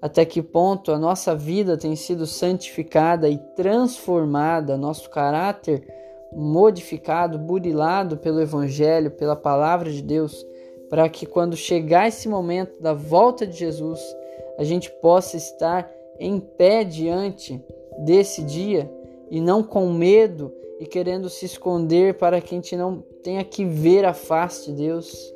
até 0.00 0.24
que 0.24 0.42
ponto 0.42 0.92
a 0.92 0.98
nossa 0.98 1.34
vida 1.34 1.76
tem 1.76 1.96
sido 1.96 2.26
santificada 2.26 3.28
e 3.28 3.38
transformada, 3.54 4.76
nosso 4.76 5.10
caráter 5.10 5.86
modificado, 6.32 7.38
burilado 7.38 8.16
pelo 8.16 8.40
Evangelho, 8.40 9.10
pela 9.10 9.34
palavra 9.34 9.90
de 9.90 10.02
Deus, 10.02 10.46
para 10.88 11.08
que 11.08 11.26
quando 11.26 11.56
chegar 11.56 12.08
esse 12.08 12.28
momento 12.28 12.80
da 12.80 12.92
volta 12.92 13.46
de 13.46 13.56
Jesus, 13.56 14.00
a 14.58 14.64
gente 14.64 14.90
possa 15.00 15.36
estar 15.36 15.90
em 16.20 16.38
pé 16.38 16.84
diante 16.84 17.60
desse 18.04 18.42
dia 18.42 18.90
e 19.30 19.40
não 19.40 19.62
com 19.62 19.90
medo 19.90 20.52
e 20.78 20.86
querendo 20.86 21.30
se 21.30 21.46
esconder 21.46 22.14
para 22.14 22.40
que 22.40 22.54
a 22.54 22.58
gente 22.58 22.76
não 22.76 23.02
tenha 23.22 23.42
que 23.42 23.64
ver 23.64 24.04
a 24.04 24.12
face 24.12 24.70
de 24.70 24.76
Deus. 24.76 25.34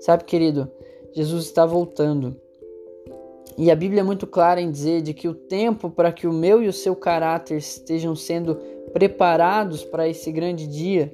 Sabe, 0.00 0.24
querido, 0.24 0.70
Jesus 1.12 1.46
está 1.46 1.64
voltando. 1.64 2.36
E 3.56 3.70
a 3.70 3.76
Bíblia 3.76 4.00
é 4.00 4.04
muito 4.04 4.26
clara 4.26 4.60
em 4.60 4.70
dizer 4.70 5.02
de 5.02 5.12
que 5.12 5.28
o 5.28 5.34
tempo 5.34 5.90
para 5.90 6.12
que 6.12 6.26
o 6.26 6.32
meu 6.32 6.62
e 6.62 6.68
o 6.68 6.72
seu 6.72 6.96
caráter 6.96 7.56
estejam 7.56 8.14
sendo 8.14 8.56
preparados 8.92 9.84
para 9.84 10.08
esse 10.08 10.30
grande 10.30 10.66
dia 10.66 11.12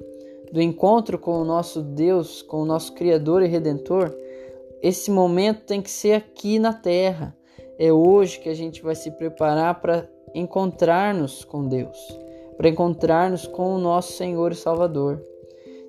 do 0.51 0.61
encontro 0.61 1.19
com 1.19 1.41
o 1.41 1.45
nosso 1.45 1.81
Deus, 1.81 2.41
com 2.41 2.61
o 2.61 2.65
nosso 2.65 2.93
Criador 2.93 3.43
e 3.43 3.47
Redentor, 3.47 4.15
esse 4.81 5.11
momento 5.11 5.65
tem 5.65 5.81
que 5.81 5.91
ser 5.91 6.13
aqui 6.13 6.57
na 6.57 6.73
terra. 6.73 7.35
É 7.79 7.91
hoje 7.91 8.39
que 8.39 8.49
a 8.49 8.53
gente 8.53 8.83
vai 8.83 8.93
se 8.93 9.09
preparar 9.09 9.81
para 9.81 10.07
encontrar-nos 10.35 11.43
com 11.43 11.67
Deus, 11.67 11.97
para 12.57 12.69
encontrar-nos 12.69 13.47
com 13.47 13.73
o 13.73 13.79
nosso 13.79 14.13
Senhor 14.13 14.51
e 14.51 14.55
Salvador. 14.55 15.23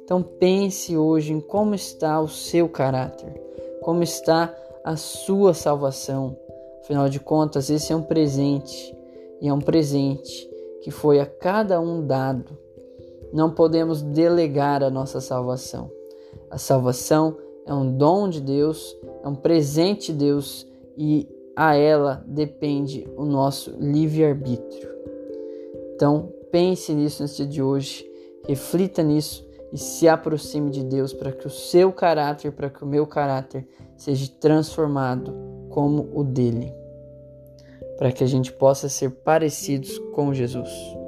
Então 0.05 0.23
pense 0.23 0.97
hoje 0.97 1.33
em 1.33 1.41
como 1.41 1.75
está 1.75 2.21
o 2.21 2.29
seu 2.29 2.69
caráter, 2.69 3.35
como 3.83 4.03
está 4.03 4.55
a 4.85 4.97
sua 4.97 5.53
salvação. 5.53 6.39
Afinal 6.81 7.09
de 7.09 7.21
contas, 7.21 7.69
esse 7.69 7.93
é 7.93 7.97
um 7.97 8.03
presente, 8.03 8.97
e 9.41 9.49
é 9.49 9.53
um 9.53 9.61
presente 9.61 10.49
que 10.81 10.91
foi 10.91 11.21
a 11.21 11.27
cada 11.27 11.81
um 11.81 12.07
dado 12.07 12.57
não 13.33 13.51
podemos 13.51 14.03
delegar 14.03 14.83
a 14.83 14.91
nossa 14.91 15.21
salvação. 15.21 15.91
A 16.51 16.59
salvação 16.59 17.37
é 17.67 17.73
um 17.73 17.97
dom 17.97 18.29
de 18.29 18.41
Deus, 18.41 18.97
é 19.23 19.29
um 19.29 19.35
presente 19.35 20.13
de 20.13 20.19
Deus 20.19 20.67
e 20.97 21.29
a 21.57 21.75
ela 21.75 22.25
depende 22.27 23.07
o 23.17 23.25
nosso 23.25 23.75
livre-arbítrio. 23.79 24.89
Então, 25.95 26.33
pense 26.51 26.93
nisso 26.95 27.23
nesse 27.23 27.37
dia 27.37 27.47
de 27.47 27.63
hoje, 27.63 28.11
reflita 28.47 29.03
nisso 29.03 29.49
e 29.73 29.79
se 29.79 30.09
aproxime 30.09 30.71
de 30.71 30.83
Deus 30.85 31.13
para 31.13 31.33
que 31.33 31.47
o 31.47 31.51
seu 31.51 31.93
caráter, 31.93 32.53
para 32.53 32.71
que 32.71 32.83
o 32.83 32.87
meu 32.87 33.07
caráter 33.07 33.67
seja 33.97 34.31
transformado 34.41 35.35
como 35.69 36.11
o 36.13 36.25
dele, 36.25 36.73
para 37.99 38.11
que 38.11 38.25
a 38.25 38.27
gente 38.27 38.53
possa 38.53 38.89
ser 38.89 39.11
parecidos 39.11 39.99
com 40.15 40.35
Jesus. 40.35 41.00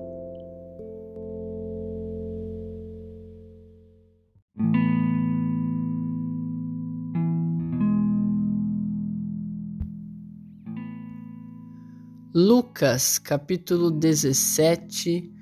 Lucas 12.82 13.16
capítulo 13.16 13.92
17, 13.92 15.32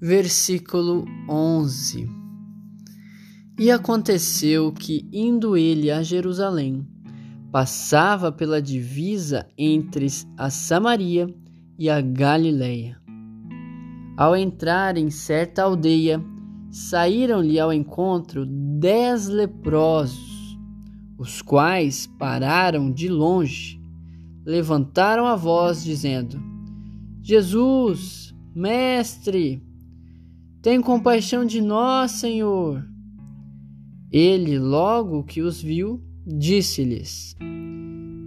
versículo 0.00 1.04
11. 1.28 2.08
E 3.58 3.68
aconteceu 3.68 4.70
que, 4.70 5.04
indo 5.12 5.56
ele 5.56 5.90
a 5.90 6.04
Jerusalém, 6.04 6.86
passava 7.50 8.30
pela 8.30 8.62
divisa 8.62 9.44
entre 9.58 10.06
a 10.38 10.48
Samaria 10.50 11.26
e 11.76 11.90
a 11.90 12.00
Galileia. 12.00 12.96
Ao 14.16 14.36
entrar 14.36 14.96
em 14.96 15.10
certa 15.10 15.64
aldeia, 15.64 16.22
saíram-lhe 16.70 17.58
ao 17.58 17.72
encontro 17.72 18.46
dez 18.46 19.26
leprosos, 19.26 20.56
os 21.18 21.42
quais 21.42 22.06
pararam 22.20 22.88
de 22.92 23.08
longe 23.08 23.82
levantaram 24.46 25.26
a 25.26 25.34
voz, 25.34 25.82
dizendo: 25.82 26.53
Jesus, 27.26 28.34
Mestre, 28.54 29.62
tem 30.60 30.78
compaixão 30.82 31.42
de 31.42 31.62
nós, 31.62 32.10
Senhor. 32.10 32.86
Ele, 34.12 34.58
logo 34.58 35.24
que 35.24 35.40
os 35.40 35.58
viu, 35.58 36.04
disse-lhes: 36.26 37.34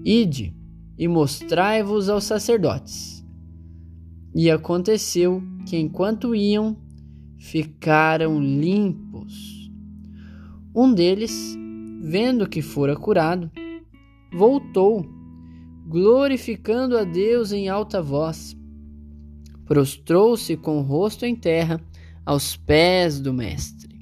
Ide 0.03 0.51
e 0.97 1.07
mostrai-vos 1.07 2.09
aos 2.09 2.23
sacerdotes. 2.23 3.23
E 4.33 4.49
aconteceu 4.49 5.43
que, 5.67 5.77
enquanto 5.77 6.33
iam, 6.33 6.75
ficaram 7.37 8.41
limpos. 8.41 9.71
Um 10.75 10.91
deles, 10.91 11.55
vendo 12.01 12.49
que 12.49 12.63
fora 12.63 12.95
curado, 12.95 13.51
voltou 14.33 15.05
glorificando 15.87 16.97
a 16.97 17.03
Deus 17.03 17.51
em 17.51 17.69
alta 17.69 18.01
voz. 18.01 18.56
Prostrou-se 19.67 20.55
com 20.55 20.79
o 20.79 20.81
rosto 20.81 21.25
em 21.25 21.35
terra 21.35 21.81
aos 22.25 22.55
pés 22.55 23.19
do 23.19 23.33
Mestre, 23.33 23.99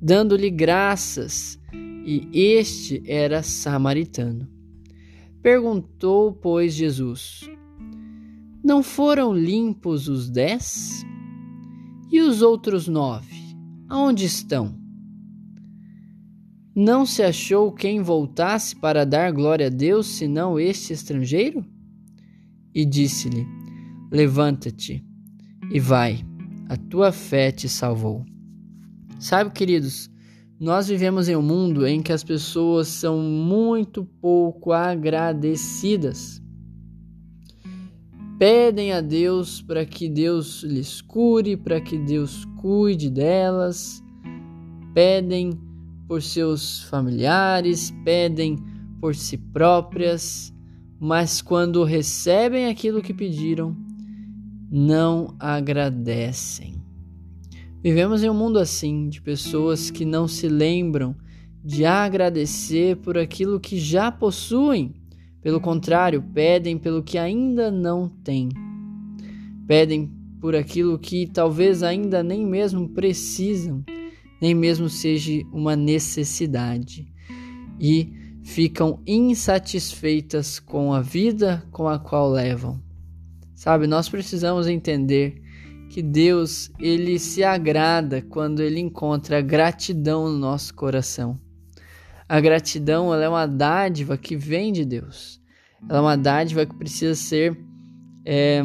dando-lhe 0.00 0.50
graças, 0.50 1.58
e 2.04 2.28
este 2.32 3.02
era 3.06 3.42
samaritano. 3.42 4.48
Perguntou, 5.42 6.32
pois, 6.32 6.74
Jesus: 6.74 7.48
Não 8.62 8.82
foram 8.82 9.32
limpos 9.32 10.08
os 10.08 10.28
dez? 10.28 11.04
E 12.10 12.20
os 12.20 12.42
outros 12.42 12.86
nove, 12.86 13.34
aonde 13.88 14.26
estão? 14.26 14.78
Não 16.74 17.06
se 17.06 17.22
achou 17.22 17.72
quem 17.72 18.02
voltasse 18.02 18.76
para 18.76 19.06
dar 19.06 19.32
glória 19.32 19.68
a 19.68 19.70
Deus 19.70 20.06
senão 20.06 20.60
este 20.60 20.92
estrangeiro? 20.92 21.64
E 22.74 22.84
disse-lhe: 22.84 23.46
Levanta-te 24.12 25.02
e 25.70 25.80
vai, 25.80 26.22
a 26.68 26.76
tua 26.76 27.10
fé 27.10 27.50
te 27.50 27.66
salvou. 27.66 28.26
Sabe, 29.18 29.50
queridos, 29.52 30.10
nós 30.60 30.88
vivemos 30.88 31.30
em 31.30 31.36
um 31.36 31.40
mundo 31.40 31.86
em 31.86 32.02
que 32.02 32.12
as 32.12 32.22
pessoas 32.22 32.88
são 32.88 33.18
muito 33.18 34.04
pouco 34.04 34.70
agradecidas. 34.70 36.42
Pedem 38.38 38.92
a 38.92 39.00
Deus 39.00 39.62
para 39.62 39.86
que 39.86 40.10
Deus 40.10 40.62
lhes 40.62 41.00
cure, 41.00 41.56
para 41.56 41.80
que 41.80 41.96
Deus 41.96 42.44
cuide 42.60 43.08
delas. 43.08 44.02
Pedem 44.92 45.58
por 46.06 46.20
seus 46.20 46.82
familiares, 46.82 47.90
pedem 48.04 48.58
por 49.00 49.14
si 49.14 49.38
próprias, 49.38 50.52
mas 51.00 51.40
quando 51.40 51.82
recebem 51.82 52.66
aquilo 52.66 53.00
que 53.00 53.14
pediram, 53.14 53.74
não 54.72 55.36
agradecem. 55.38 56.82
Vivemos 57.82 58.22
em 58.22 58.30
um 58.30 58.34
mundo 58.34 58.58
assim, 58.58 59.08
de 59.08 59.20
pessoas 59.20 59.90
que 59.90 60.04
não 60.04 60.26
se 60.26 60.48
lembram 60.48 61.14
de 61.62 61.84
agradecer 61.84 62.96
por 62.96 63.18
aquilo 63.18 63.60
que 63.60 63.78
já 63.78 64.10
possuem. 64.10 64.94
Pelo 65.42 65.60
contrário, 65.60 66.22
pedem 66.32 66.78
pelo 66.78 67.02
que 67.02 67.18
ainda 67.18 67.70
não 67.70 68.08
têm. 68.08 68.48
Pedem 69.66 70.10
por 70.40 70.56
aquilo 70.56 70.98
que 70.98 71.26
talvez 71.26 71.82
ainda 71.82 72.22
nem 72.22 72.46
mesmo 72.46 72.88
precisam 72.88 73.84
nem 74.42 74.56
mesmo 74.56 74.88
seja 74.88 75.40
uma 75.52 75.76
necessidade, 75.76 77.06
e 77.78 78.12
ficam 78.42 79.00
insatisfeitas 79.06 80.58
com 80.58 80.92
a 80.92 81.00
vida 81.00 81.64
com 81.70 81.88
a 81.88 81.96
qual 81.96 82.28
levam. 82.28 82.81
Sabe, 83.62 83.86
nós 83.86 84.08
precisamos 84.08 84.66
entender 84.66 85.40
que 85.88 86.02
Deus, 86.02 86.68
ele 86.80 87.16
se 87.16 87.44
agrada 87.44 88.20
quando 88.20 88.60
ele 88.60 88.80
encontra 88.80 89.40
gratidão 89.40 90.28
no 90.28 90.36
nosso 90.36 90.74
coração. 90.74 91.38
A 92.28 92.40
gratidão, 92.40 93.14
ela 93.14 93.22
é 93.22 93.28
uma 93.28 93.46
dádiva 93.46 94.18
que 94.18 94.34
vem 94.34 94.72
de 94.72 94.84
Deus. 94.84 95.40
Ela 95.88 95.98
é 95.98 96.02
uma 96.02 96.16
dádiva 96.16 96.66
que 96.66 96.74
precisa 96.74 97.14
ser 97.14 97.56
é, 98.24 98.64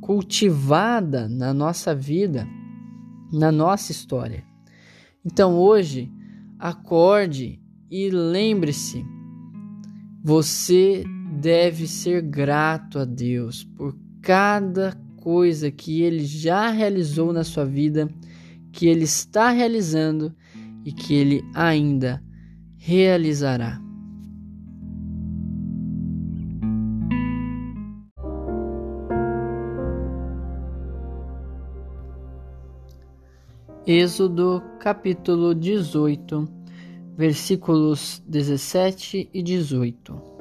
cultivada 0.00 1.28
na 1.28 1.52
nossa 1.52 1.92
vida, 1.92 2.46
na 3.32 3.50
nossa 3.50 3.90
história. 3.90 4.44
Então 5.24 5.58
hoje, 5.58 6.08
acorde 6.56 7.60
e 7.90 8.10
lembre-se: 8.10 9.04
você 10.22 11.02
deve 11.30 11.86
ser 11.86 12.22
grato 12.22 12.98
a 12.98 13.04
Deus 13.04 13.64
por 13.64 13.96
cada 14.22 14.92
coisa 15.16 15.70
que 15.70 16.02
Ele 16.02 16.24
já 16.24 16.70
realizou 16.70 17.32
na 17.32 17.44
sua 17.44 17.64
vida, 17.64 18.08
que 18.72 18.86
Ele 18.86 19.04
está 19.04 19.50
realizando 19.50 20.34
e 20.84 20.92
que 20.92 21.14
Ele 21.14 21.44
ainda 21.54 22.22
realizará. 22.76 23.80
Êxodo 33.86 34.62
capítulo 34.78 35.54
18, 35.54 36.46
versículos 37.16 38.22
17 38.28 39.30
e 39.32 39.42
18. 39.42 40.37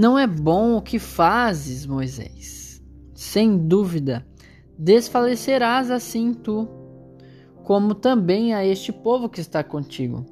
Não 0.00 0.18
é 0.18 0.26
bom 0.26 0.78
o 0.78 0.80
que 0.80 0.98
fazes, 0.98 1.84
Moisés. 1.84 2.82
Sem 3.14 3.58
dúvida, 3.58 4.26
desfalecerás 4.78 5.90
assim 5.90 6.32
tu, 6.32 6.66
como 7.64 7.94
também 7.94 8.54
a 8.54 8.64
este 8.64 8.94
povo 8.94 9.28
que 9.28 9.42
está 9.42 9.62
contigo. 9.62 10.24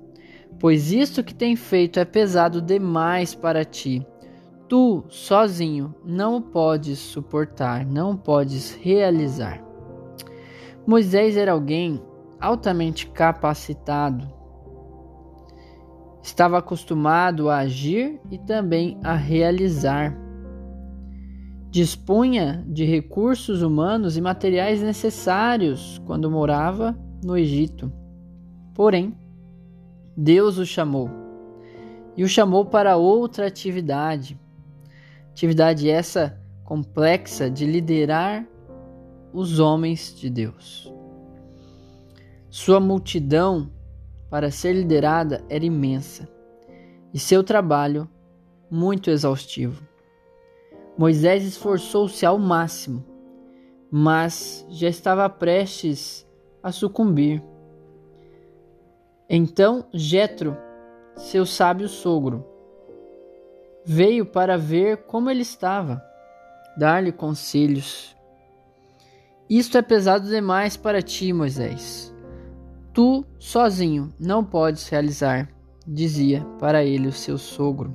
Pois 0.59 0.90
isto 0.90 1.22
que 1.22 1.34
tem 1.34 1.55
feito 1.55 2.01
é 2.01 2.07
pesado 2.07 2.62
demais 2.62 3.34
para 3.34 3.62
ti. 3.62 4.07
Tu, 4.70 5.05
sozinho, 5.11 5.95
não 6.03 6.36
o 6.36 6.40
podes 6.40 6.99
suportar, 6.99 7.84
não 7.84 8.12
o 8.12 8.16
podes 8.16 8.72
realizar. 8.72 9.62
Moisés 10.86 11.36
era 11.36 11.53
alguém 11.53 12.03
altamente 12.40 13.07
capacitado. 13.09 14.38
Estava 16.22 16.58
acostumado 16.58 17.48
a 17.48 17.58
agir 17.58 18.20
e 18.30 18.38
também 18.38 18.98
a 19.02 19.14
realizar. 19.14 20.16
Dispunha 21.70 22.64
de 22.66 22.84
recursos 22.84 23.62
humanos 23.62 24.16
e 24.16 24.20
materiais 24.20 24.82
necessários 24.82 26.00
quando 26.06 26.30
morava 26.30 26.98
no 27.22 27.36
Egito. 27.36 27.92
Porém, 28.74 29.16
Deus 30.16 30.58
o 30.58 30.66
chamou 30.66 31.10
e 32.16 32.24
o 32.24 32.28
chamou 32.28 32.64
para 32.64 32.96
outra 32.96 33.46
atividade. 33.46 34.36
Atividade 35.30 35.88
essa 35.88 36.36
complexa 36.64 37.48
de 37.48 37.64
liderar 37.64 38.44
os 39.32 39.60
homens 39.60 40.14
de 40.18 40.28
Deus. 40.28 40.92
Sua 42.50 42.80
multidão, 42.80 43.70
para 44.31 44.51
ser 44.51 44.72
liderada, 44.72 45.45
era 45.49 45.64
imensa 45.64 46.29
e 47.12 47.18
seu 47.18 47.43
trabalho 47.43 48.09
muito 48.70 49.11
exaustivo. 49.11 49.87
Moisés 50.97 51.45
esforçou-se 51.45 52.26
ao 52.26 52.39
máximo, 52.39 53.05
mas 53.91 54.66
já 54.68 54.89
estava 54.89 55.29
prestes 55.31 56.26
a 56.62 56.72
sucumbir. 56.72 57.43
Então 59.29 59.87
Jetro, 59.93 60.57
seu 61.16 61.47
sábio 61.47 61.89
sogro, 61.89 62.45
veio 63.85 64.26
para 64.26 64.59
ver 64.59 65.05
como 65.05 65.31
ele 65.31 65.43
estava, 65.43 66.03
dar-lhe 66.76 67.12
conselhos. 67.12 68.14
Isto 69.49 69.79
é 69.79 69.83
pesado 69.83 70.29
demais 70.29 70.76
para 70.76 71.01
ti, 71.01 71.33
Moisés. 71.33 72.14
Tu, 72.99 73.24
sozinho, 73.38 74.12
não 74.18 74.44
podes 74.44 74.88
realizar, 74.88 75.49
dizia 75.86 76.44
para 76.59 76.84
ele 76.84 77.07
o 77.07 77.12
seu 77.12 77.38
sogro. 77.38 77.94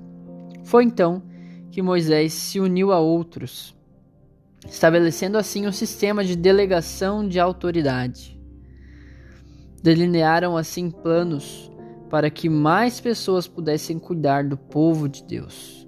Foi 0.63 0.85
então 0.85 1.21
que 1.69 1.81
Moisés 1.81 2.31
se 2.31 2.57
uniu 2.57 2.89
a 2.93 3.01
outros, 3.01 3.75
estabelecendo 4.65 5.37
assim 5.37 5.67
um 5.67 5.73
sistema 5.73 6.23
de 6.23 6.37
delegação 6.37 7.27
de 7.27 7.37
autoridade. 7.37 8.41
Delinearam 9.83 10.55
assim 10.55 10.89
planos 10.89 11.69
para 12.09 12.29
que 12.29 12.47
mais 12.47 13.01
pessoas 13.01 13.45
pudessem 13.45 13.99
cuidar 13.99 14.45
do 14.45 14.55
povo 14.55 15.09
de 15.09 15.21
Deus. 15.25 15.85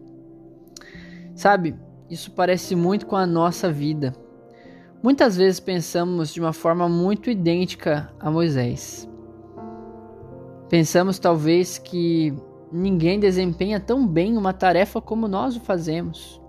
Sabe, 1.33 1.73
isso 2.09 2.31
parece 2.31 2.75
muito 2.75 3.05
com 3.05 3.15
a 3.15 3.25
nossa 3.25 3.71
vida. 3.71 4.13
Muitas 5.05 5.37
vezes 5.37 5.59
pensamos 5.59 6.33
de 6.33 6.39
uma 6.39 6.51
forma 6.51 6.89
muito 6.89 7.29
idêntica 7.29 8.11
a 8.19 8.31
Moisés. 8.31 9.07
Pensamos 10.67 11.19
talvez 11.19 11.77
que 11.77 12.33
ninguém 12.71 13.19
desempenha 13.19 13.79
tão 13.79 14.07
bem 14.07 14.35
uma 14.35 14.51
tarefa 14.51 14.99
como 14.99 15.27
nós 15.27 15.55
o 15.55 15.59
fazemos. 15.59 16.41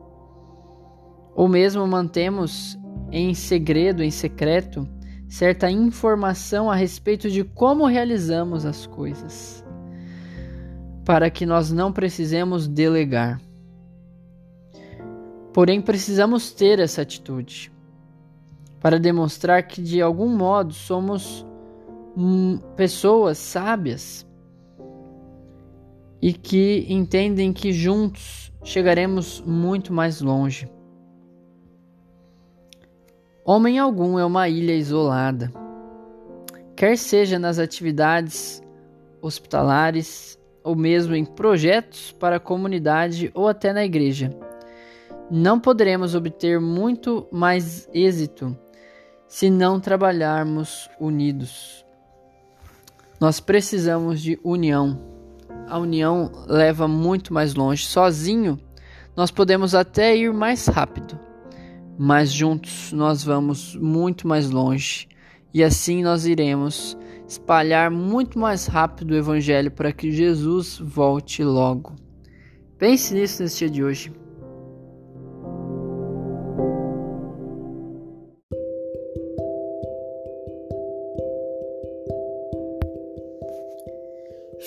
Ou 1.35 1.47
mesmo 1.47 1.87
mantemos 1.87 2.79
em 3.13 3.35
segredo, 3.35 4.03
em 4.03 4.11
secreto, 4.11 4.89
certa 5.29 5.71
informação 5.71 6.71
a 6.71 6.75
respeito 6.75 7.29
de 7.29 7.45
como 7.45 7.85
realizamos 7.85 8.65
as 8.65 8.87
coisas, 8.87 9.63
para 11.05 11.29
que 11.29 11.45
nós 11.45 11.71
não 11.71 11.93
precisemos 11.93 12.67
delegar. 12.67 13.39
Porém, 15.53 15.83
precisamos 15.83 16.51
ter 16.51 16.79
essa 16.79 17.03
atitude 17.03 17.76
para 18.81 18.99
demonstrar 18.99 19.63
que 19.63 19.81
de 19.81 20.01
algum 20.01 20.29
modo 20.29 20.73
somos 20.73 21.45
hum, 22.17 22.59
pessoas 22.77 23.39
sábias 23.39 24.27
e 26.21 26.33
que 26.33 26.87
entendem 26.89 27.53
que 27.53 27.73
juntos 27.73 28.53
chegaremos 28.63 29.43
muito 29.47 29.93
mais 29.93 30.21
longe. 30.21 30.69
Homem 33.45 33.79
algum 33.79 34.19
é 34.19 34.25
uma 34.25 34.49
ilha 34.49 34.75
isolada, 34.75 35.53
quer 36.75 36.99
seja 36.99 37.39
nas 37.39 37.59
atividades 37.59 38.61
hospitalares 39.23 40.39
ou 40.65 40.75
mesmo 40.75 41.15
em 41.15 41.25
projetos 41.25 42.13
para 42.13 42.37
a 42.37 42.41
comunidade 42.41 43.31
ou 43.35 43.47
até 43.47 43.73
na 43.73 43.85
igreja 43.85 44.37
não 45.31 45.59
poderemos 45.59 46.15
obter 46.15 46.61
muito 46.61 47.27
mais 47.33 47.89
êxito 47.93 48.57
se 49.29 49.51
não 49.51 49.81
trabalharmos 49.81 50.89
unidos. 51.01 51.85
Nós 53.21 53.41
precisamos 53.41 54.21
de 54.21 54.39
união. 54.45 55.01
A 55.69 55.79
união 55.79 56.31
leva 56.47 56.87
muito 56.87 57.33
mais 57.33 57.55
longe. 57.55 57.87
Sozinho, 57.87 58.59
nós 59.17 59.31
podemos 59.31 59.75
até 59.75 60.17
ir 60.17 60.33
mais 60.33 60.67
rápido, 60.67 61.19
mas 61.99 62.31
juntos 62.31 62.93
nós 62.93 63.25
vamos 63.25 63.75
muito 63.75 64.29
mais 64.29 64.51
longe. 64.51 65.09
E 65.53 65.65
assim 65.65 66.03
nós 66.03 66.27
iremos 66.27 66.97
espalhar 67.27 67.91
muito 67.91 68.39
mais 68.39 68.67
rápido 68.67 69.13
o 69.13 69.17
Evangelho 69.17 69.71
para 69.71 69.93
que 69.93 70.13
Jesus 70.13 70.79
volte 70.79 71.43
logo. 71.43 71.97
Pense 72.79 73.15
nisso 73.15 73.43
nesse 73.43 73.59
dia 73.61 73.71
de 73.71 73.83
hoje. 73.83 74.26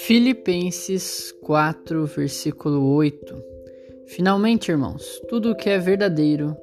Filipenses 0.10 1.32
4, 1.44 2.04
versículo 2.08 2.84
8. 2.96 3.44
Finalmente, 4.08 4.72
irmãos, 4.72 5.22
tudo 5.30 5.52
o 5.52 5.56
que 5.56 5.70
é 5.70 5.78
verdadeiro, 5.78 6.58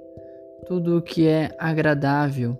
tudo 0.66 0.97
o 0.97 1.01
que 1.01 1.28
é 1.28 1.55
agradável, 1.57 2.59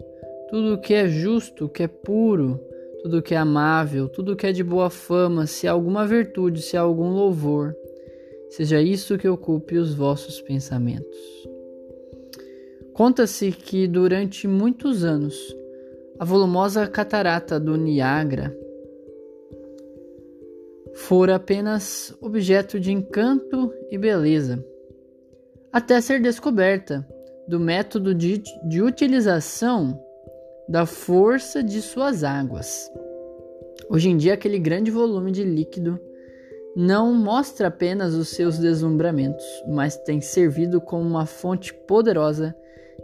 tudo 0.49 0.75
o 0.75 0.81
que 0.81 0.95
é 0.95 1.09
justo, 1.09 1.69
que 1.69 1.83
é 1.83 1.89
puro, 1.89 2.61
tudo 3.03 3.19
o 3.19 3.23
que 3.23 3.35
é 3.35 3.37
amável, 3.37 4.09
tudo 4.09 4.35
o 4.35 4.37
que 4.37 4.47
é 4.47 4.53
de 4.53 4.63
boa 4.63 4.89
fama, 4.89 5.45
se 5.45 5.67
há 5.67 5.73
alguma 5.73 6.07
virtude, 6.07 6.63
se 6.63 6.77
há 6.77 6.83
algum 6.83 7.09
louvor, 7.09 7.75
seja 8.51 8.81
isso 8.81 9.19
que 9.19 9.27
ocupe 9.27 9.79
os 9.79 9.93
vossos 9.93 10.41
pensamentos. 10.41 11.19
Conta-se 12.93 13.51
que 13.51 13.89
durante 13.89 14.47
muitos 14.47 15.03
anos 15.03 15.35
a 16.17 16.25
volumosa 16.25 16.87
catarata 16.87 17.59
do 17.59 17.77
Niágara 17.77 18.57
fora 20.97 21.35
apenas 21.35 22.17
objeto 22.23 22.81
de 22.81 22.91
encanto 22.91 23.73
e 23.91 23.99
beleza, 23.99 24.65
até 25.71 26.01
ser 26.01 26.21
descoberta 26.21 27.07
do 27.47 27.61
método 27.61 28.15
de, 28.15 28.43
de 28.67 28.83
utilização 28.83 30.01
da 30.67 30.87
força 30.87 31.63
de 31.63 31.83
suas 31.83 32.25
águas. 32.25 32.91
Hoje 33.91 34.09
em 34.09 34.17
dia, 34.17 34.35
aquele 34.35 34.59
grande 34.59 34.91
volume 34.91 35.31
de 35.31 35.45
líquido 35.45 36.01
não 36.75 37.13
mostra 37.15 37.69
apenas 37.69 38.15
os 38.15 38.29
seus 38.29 38.59
deslumbramentos, 38.59 39.45
mas 39.69 39.97
tem 39.99 40.21
servido 40.21 40.81
como 40.81 41.03
uma 41.03 41.27
fonte 41.27 41.75
poderosa, 41.87 42.57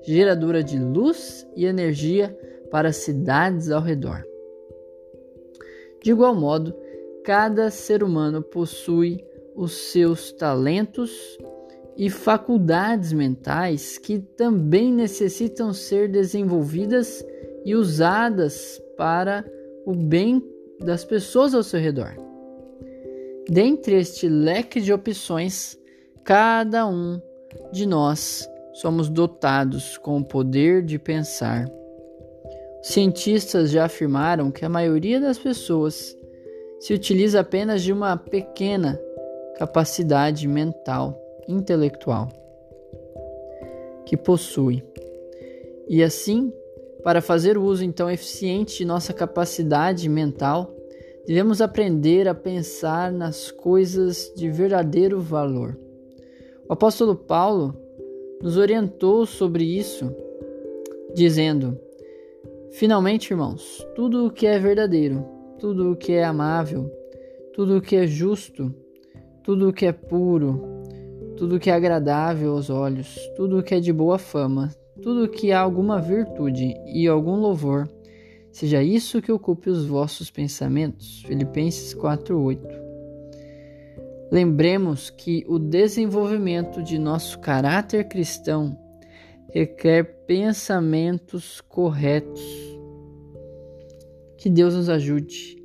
geradora 0.02 0.64
de 0.64 0.78
luz 0.78 1.46
e 1.54 1.66
energia 1.66 2.36
para 2.70 2.90
cidades 2.90 3.70
ao 3.70 3.82
redor. 3.82 4.24
De 6.02 6.10
igual 6.10 6.34
modo, 6.34 6.74
Cada 7.24 7.70
ser 7.70 8.02
humano 8.02 8.42
possui 8.42 9.24
os 9.54 9.72
seus 9.92 10.32
talentos 10.32 11.10
e 11.96 12.10
faculdades 12.10 13.12
mentais 13.12 13.96
que 13.98 14.18
também 14.18 14.92
necessitam 14.92 15.72
ser 15.72 16.08
desenvolvidas 16.08 17.24
e 17.64 17.74
usadas 17.76 18.82
para 18.96 19.44
o 19.86 19.94
bem 19.94 20.42
das 20.80 21.04
pessoas 21.04 21.54
ao 21.54 21.62
seu 21.62 21.78
redor. 21.78 22.16
Dentre 23.48 23.96
este 23.96 24.28
leque 24.28 24.80
de 24.80 24.92
opções, 24.92 25.78
cada 26.24 26.86
um 26.86 27.20
de 27.72 27.86
nós 27.86 28.48
somos 28.72 29.08
dotados 29.08 29.96
com 29.98 30.18
o 30.18 30.24
poder 30.24 30.82
de 30.82 30.98
pensar. 30.98 31.68
Cientistas 32.82 33.70
já 33.70 33.84
afirmaram 33.84 34.50
que 34.50 34.64
a 34.64 34.68
maioria 34.68 35.20
das 35.20 35.38
pessoas 35.38 36.16
se 36.82 36.92
utiliza 36.92 37.38
apenas 37.38 37.80
de 37.80 37.92
uma 37.92 38.16
pequena 38.16 39.00
capacidade 39.56 40.48
mental, 40.48 41.16
intelectual 41.46 42.28
que 44.04 44.16
possui. 44.16 44.82
E 45.88 46.02
assim, 46.02 46.52
para 47.04 47.22
fazer 47.22 47.56
o 47.56 47.62
uso 47.62 47.84
então 47.84 48.10
eficiente 48.10 48.78
de 48.78 48.84
nossa 48.84 49.12
capacidade 49.12 50.08
mental, 50.08 50.74
devemos 51.24 51.60
aprender 51.60 52.26
a 52.26 52.34
pensar 52.34 53.12
nas 53.12 53.52
coisas 53.52 54.32
de 54.34 54.50
verdadeiro 54.50 55.20
valor. 55.20 55.78
O 56.68 56.72
apóstolo 56.72 57.14
Paulo 57.14 57.76
nos 58.42 58.56
orientou 58.56 59.24
sobre 59.24 59.62
isso, 59.62 60.12
dizendo: 61.14 61.78
Finalmente, 62.72 63.30
irmãos, 63.30 63.86
tudo 63.94 64.26
o 64.26 64.32
que 64.32 64.48
é 64.48 64.58
verdadeiro, 64.58 65.24
tudo 65.62 65.92
o 65.92 65.96
que 65.96 66.10
é 66.10 66.24
amável, 66.24 66.90
tudo 67.54 67.76
o 67.76 67.80
que 67.80 67.94
é 67.94 68.04
justo, 68.04 68.74
tudo 69.44 69.68
o 69.68 69.72
que 69.72 69.86
é 69.86 69.92
puro, 69.92 70.60
tudo 71.36 71.54
o 71.54 71.60
que 71.60 71.70
é 71.70 71.72
agradável 71.72 72.50
aos 72.50 72.68
olhos, 72.68 73.16
tudo 73.36 73.60
o 73.60 73.62
que 73.62 73.76
é 73.76 73.78
de 73.78 73.92
boa 73.92 74.18
fama, 74.18 74.70
tudo 75.00 75.22
o 75.22 75.28
que 75.28 75.52
há 75.52 75.60
alguma 75.60 76.00
virtude 76.00 76.74
e 76.92 77.06
algum 77.06 77.36
louvor, 77.36 77.88
seja 78.50 78.82
isso 78.82 79.22
que 79.22 79.30
ocupe 79.30 79.70
os 79.70 79.86
vossos 79.86 80.32
pensamentos. 80.32 81.22
Filipenses 81.28 81.94
4:8. 81.94 82.60
Lembremos 84.32 85.10
que 85.10 85.44
o 85.46 85.60
desenvolvimento 85.60 86.82
de 86.82 86.98
nosso 86.98 87.38
caráter 87.38 88.08
cristão 88.08 88.76
requer 89.54 90.24
pensamentos 90.26 91.60
corretos 91.60 92.71
Que 94.42 94.50
Deus 94.50 94.74
nos 94.74 94.88
ajude, 94.88 95.56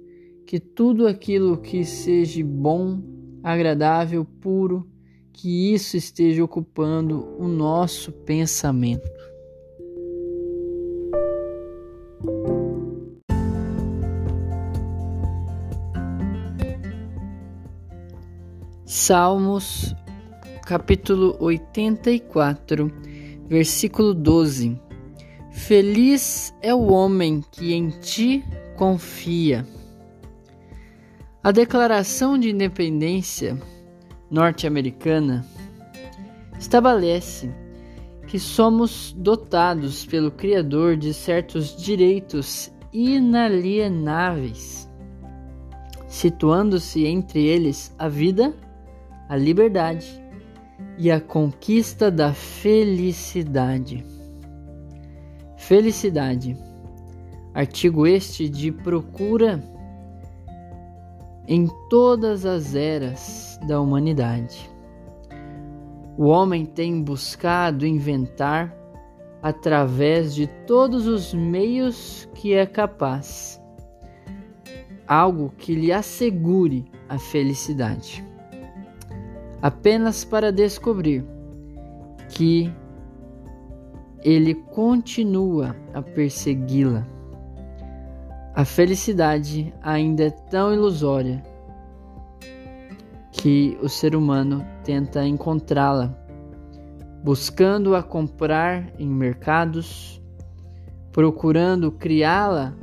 que 0.46 0.60
tudo 0.60 1.08
aquilo 1.08 1.58
que 1.58 1.84
seja 1.84 2.46
bom, 2.46 3.02
agradável, 3.42 4.24
puro, 4.24 4.88
que 5.34 5.74
isso 5.74 5.98
esteja 5.98 6.44
ocupando 6.44 7.28
o 7.40 7.48
nosso 7.48 8.12
pensamento. 8.12 9.10
Salmos, 18.86 19.96
capítulo 20.68 21.36
84, 21.40 22.94
versículo 23.50 24.14
12. 24.14 24.80
Feliz 25.50 26.54
é 26.62 26.76
o 26.76 26.92
homem 26.92 27.44
que 27.52 27.74
em 27.74 27.90
ti 27.90 28.46
confia. 28.78 29.66
A 31.44 31.52
Declaração 31.52 32.38
de 32.38 32.52
Independência 32.52 33.58
norte-americana 34.30 35.44
estabelece 36.60 37.52
que 38.28 38.38
somos 38.38 39.14
dotados 39.18 40.06
pelo 40.06 40.30
Criador 40.30 40.96
de 40.96 41.14
certos 41.14 41.76
direitos 41.76 42.72
inalienáveis, 42.94 44.88
situando-se 46.08 47.06
entre 47.06 47.46
eles 47.46 47.96
a 47.98 48.08
vida, 48.08 48.54
a 49.28 49.36
liberdade 49.36 50.08
e 51.00 51.10
a 51.10 51.20
conquista 51.20 52.12
da 52.12 52.32
felicidade. 52.32 54.06
Felicidade. 55.58 56.67
Artigo 57.58 58.06
este 58.06 58.48
de 58.48 58.72
procura 58.72 59.60
em 61.48 61.68
todas 61.90 62.46
as 62.46 62.76
eras 62.76 63.60
da 63.68 63.82
humanidade. 63.82 64.70
O 66.16 66.26
homem 66.26 66.68
tem 66.68 67.02
buscado 67.02 67.84
inventar 67.84 68.78
através 69.42 70.36
de 70.36 70.46
todos 70.68 71.08
os 71.08 71.34
meios 71.34 72.30
que 72.36 72.54
é 72.54 72.64
capaz 72.64 73.60
algo 75.08 75.52
que 75.58 75.74
lhe 75.74 75.92
assegure 75.92 76.86
a 77.10 77.18
felicidade, 77.18 78.24
apenas 79.64 80.24
para 80.24 80.52
descobrir 80.52 81.26
que 82.30 82.72
ele 84.24 84.54
continua 84.54 85.76
a 85.92 86.04
persegui-la. 86.04 87.17
A 88.58 88.66
felicidade 88.66 89.72
ainda 89.84 90.24
é 90.24 90.30
tão 90.32 90.74
ilusória 90.74 91.44
que 93.32 93.78
o 93.84 93.88
ser 93.88 94.16
humano 94.16 94.66
tenta 94.84 95.24
encontrá-la, 95.24 96.18
buscando-a 97.24 98.02
comprar 98.02 98.92
em 98.98 99.08
mercados, 99.08 100.20
procurando 101.12 101.92
criá-la 101.92 102.74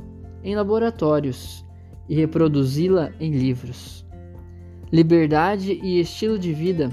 em 0.45 0.55
laboratórios 0.55 1.65
e 2.07 2.15
reproduzi-la 2.15 3.11
em 3.19 3.31
livros. 3.31 4.05
Liberdade 4.93 5.73
e 5.83 5.99
estilo 5.99 6.39
de 6.39 6.53
vida 6.53 6.89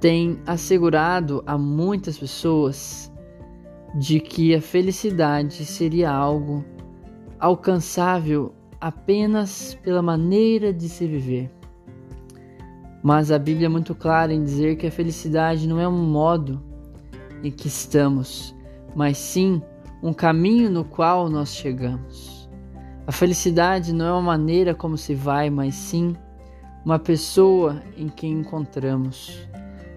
tem 0.00 0.40
assegurado 0.44 1.40
a 1.46 1.56
muitas 1.56 2.18
pessoas 2.18 3.12
de 3.94 4.18
que 4.18 4.56
a 4.56 4.60
felicidade 4.60 5.64
seria 5.64 6.10
algo 6.10 6.64
alcançável 7.38 8.54
apenas 8.80 9.74
pela 9.82 10.02
maneira 10.02 10.72
de 10.72 10.88
se 10.88 11.06
viver. 11.06 11.50
Mas 13.02 13.30
a 13.30 13.38
Bíblia 13.38 13.66
é 13.66 13.68
muito 13.68 13.94
clara 13.94 14.32
em 14.32 14.42
dizer 14.42 14.76
que 14.76 14.86
a 14.86 14.90
felicidade 14.90 15.68
não 15.68 15.80
é 15.80 15.86
um 15.86 16.04
modo 16.04 16.62
em 17.42 17.50
que 17.50 17.68
estamos, 17.68 18.54
mas 18.94 19.18
sim 19.18 19.62
um 20.02 20.12
caminho 20.12 20.70
no 20.70 20.84
qual 20.84 21.28
nós 21.28 21.54
chegamos. 21.54 22.48
A 23.06 23.12
felicidade 23.12 23.92
não 23.92 24.06
é 24.06 24.12
uma 24.12 24.22
maneira 24.22 24.74
como 24.74 24.98
se 24.98 25.14
vai, 25.14 25.48
mas 25.48 25.74
sim 25.74 26.16
uma 26.84 26.98
pessoa 26.98 27.82
em 27.96 28.08
quem 28.08 28.32
encontramos. 28.32 29.48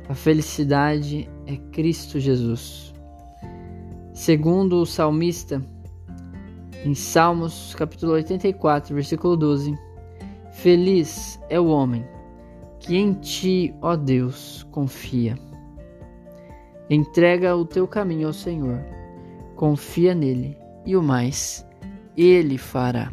A 0.08 0.14
felicidade 0.14 1.30
é 1.46 1.56
Cristo 1.72 2.20
Jesus. 2.20 2.94
Segundo 4.14 4.82
o 4.82 4.86
salmista, 4.86 5.62
em 6.86 6.95
Salmos 6.95 7.75
capítulo 7.75 8.13
84, 8.13 8.95
versículo 8.95 9.36
12, 9.36 9.77
Feliz 10.51 11.39
é 11.49 11.59
o 11.59 11.67
homem 11.67 12.05
que 12.80 12.97
em 12.97 13.13
ti, 13.13 13.75
ó 13.82 13.95
Deus, 13.95 14.65
confia. 14.71 15.38
Entrega 16.89 17.55
o 17.55 17.65
teu 17.65 17.88
caminho 17.88 18.27
ao 18.27 18.34
Senhor, 18.34 18.80
confia 19.55 20.15
nele 20.15 20.57
e 20.86 20.95
o 20.95 21.03
mais 21.03 21.65
ele 22.15 22.57
fará. 22.57 23.11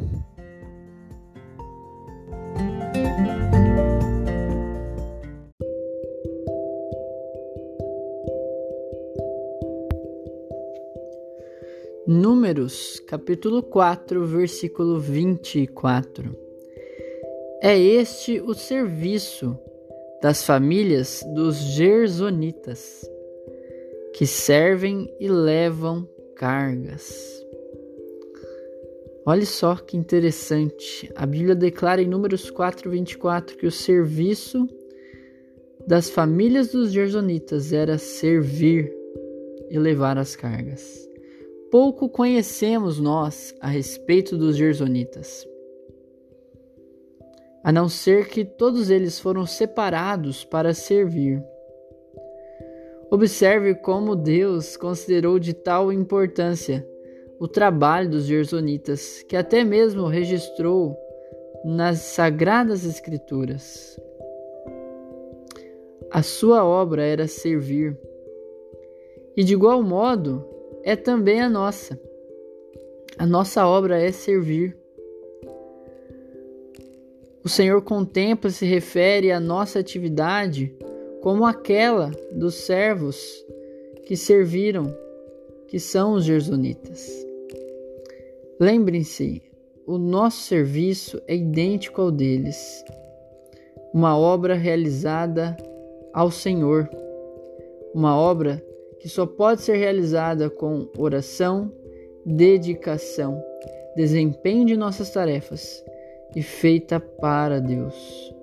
Números, 12.07 13.00
capítulo 13.00 13.64
4, 13.64 14.24
versículo 14.24 15.00
24. 15.00 16.36
É 17.61 17.76
este 17.76 18.40
o 18.40 18.54
serviço 18.54 19.59
das 20.22 20.44
famílias 20.44 21.24
dos 21.34 21.57
Gersonitas, 21.57 23.11
que 24.14 24.24
servem 24.24 25.12
e 25.18 25.26
levam 25.26 26.09
cargas. 26.36 27.44
Olha 29.24 29.44
só 29.44 29.74
que 29.74 29.96
interessante. 29.96 31.11
A 31.16 31.26
Bíblia 31.26 31.57
declara 31.57 32.00
em 32.00 32.07
Números 32.07 32.48
4, 32.50 32.88
24 32.88 33.57
que 33.57 33.66
o 33.66 33.72
serviço 33.72 34.68
das 35.88 36.09
famílias 36.09 36.68
dos 36.68 36.92
Gersonitas 36.92 37.72
era 37.72 37.98
servir 37.98 38.94
e 39.68 39.76
levar 39.76 40.16
as 40.18 40.36
cargas. 40.36 41.05
Pouco 41.70 42.08
conhecemos 42.08 43.00
nós 43.00 43.52
a 43.60 43.66
respeito 43.66 44.36
dos 44.36 44.56
Gersonitas, 44.56 45.46
a 47.64 47.72
não 47.72 47.88
ser 47.88 48.28
que 48.28 48.44
todos 48.44 48.88
eles 48.88 49.18
foram 49.18 49.44
separados 49.44 50.44
para 50.44 50.72
servir. 50.72 51.42
Observe 53.10 53.74
como 53.74 54.14
Deus 54.14 54.76
considerou 54.76 55.40
de 55.40 55.52
tal 55.54 55.92
importância 55.92 56.86
o 57.40 57.48
trabalho 57.48 58.10
dos 58.10 58.24
Gersonitas, 58.24 59.24
que 59.24 59.36
até 59.36 59.64
mesmo 59.64 60.06
registrou 60.06 60.96
nas 61.64 61.98
Sagradas 61.98 62.84
Escrituras. 62.84 64.00
A 66.12 66.22
sua 66.22 66.64
obra 66.64 67.02
era 67.04 67.26
servir. 67.26 67.98
E 69.36 69.42
de 69.42 69.52
igual 69.52 69.82
modo, 69.82 70.55
é 70.87 70.95
também 70.95 71.41
a 71.41 71.51
nossa. 71.51 72.01
A 73.18 73.26
nossa 73.26 73.66
obra 73.66 74.01
é 74.01 74.12
servir. 74.12 74.78
O 77.43 77.49
Senhor 77.49 77.82
contempla 77.82 78.49
e 78.49 78.53
se 78.53 78.64
refere 78.64 79.32
à 79.32 79.41
nossa 79.41 79.80
atividade 79.80 80.72
como 81.22 81.45
aquela 81.45 82.12
dos 82.30 82.55
servos 82.55 83.18
que 84.07 84.16
serviram, 84.16 84.97
que 85.66 85.80
são 85.80 86.12
os 86.14 86.24
gersonitas. 86.24 87.11
Lembrem-se, 88.61 89.43
o 89.84 89.99
nosso 89.99 90.43
serviço 90.43 91.20
é 91.26 91.34
idêntico 91.34 92.01
ao 92.01 92.12
deles, 92.12 92.84
uma 93.93 94.16
obra 94.16 94.55
realizada 94.55 95.57
ao 96.14 96.30
Senhor, 96.30 96.89
uma 97.93 98.16
obra 98.16 98.62
que 99.07 99.12
só 99.12 99.24
pode 99.24 99.62
ser 99.62 99.76
realizada 99.76 100.50
com 100.50 100.88
oração, 100.98 101.72
dedicação, 102.24 103.40
desempenho 103.94 104.66
de 104.66 104.76
nossas 104.76 105.12
tarefas 105.12 105.80
e 106.34 106.42
feita 106.42 106.98
para 106.98 107.61
Deus. 107.61 108.34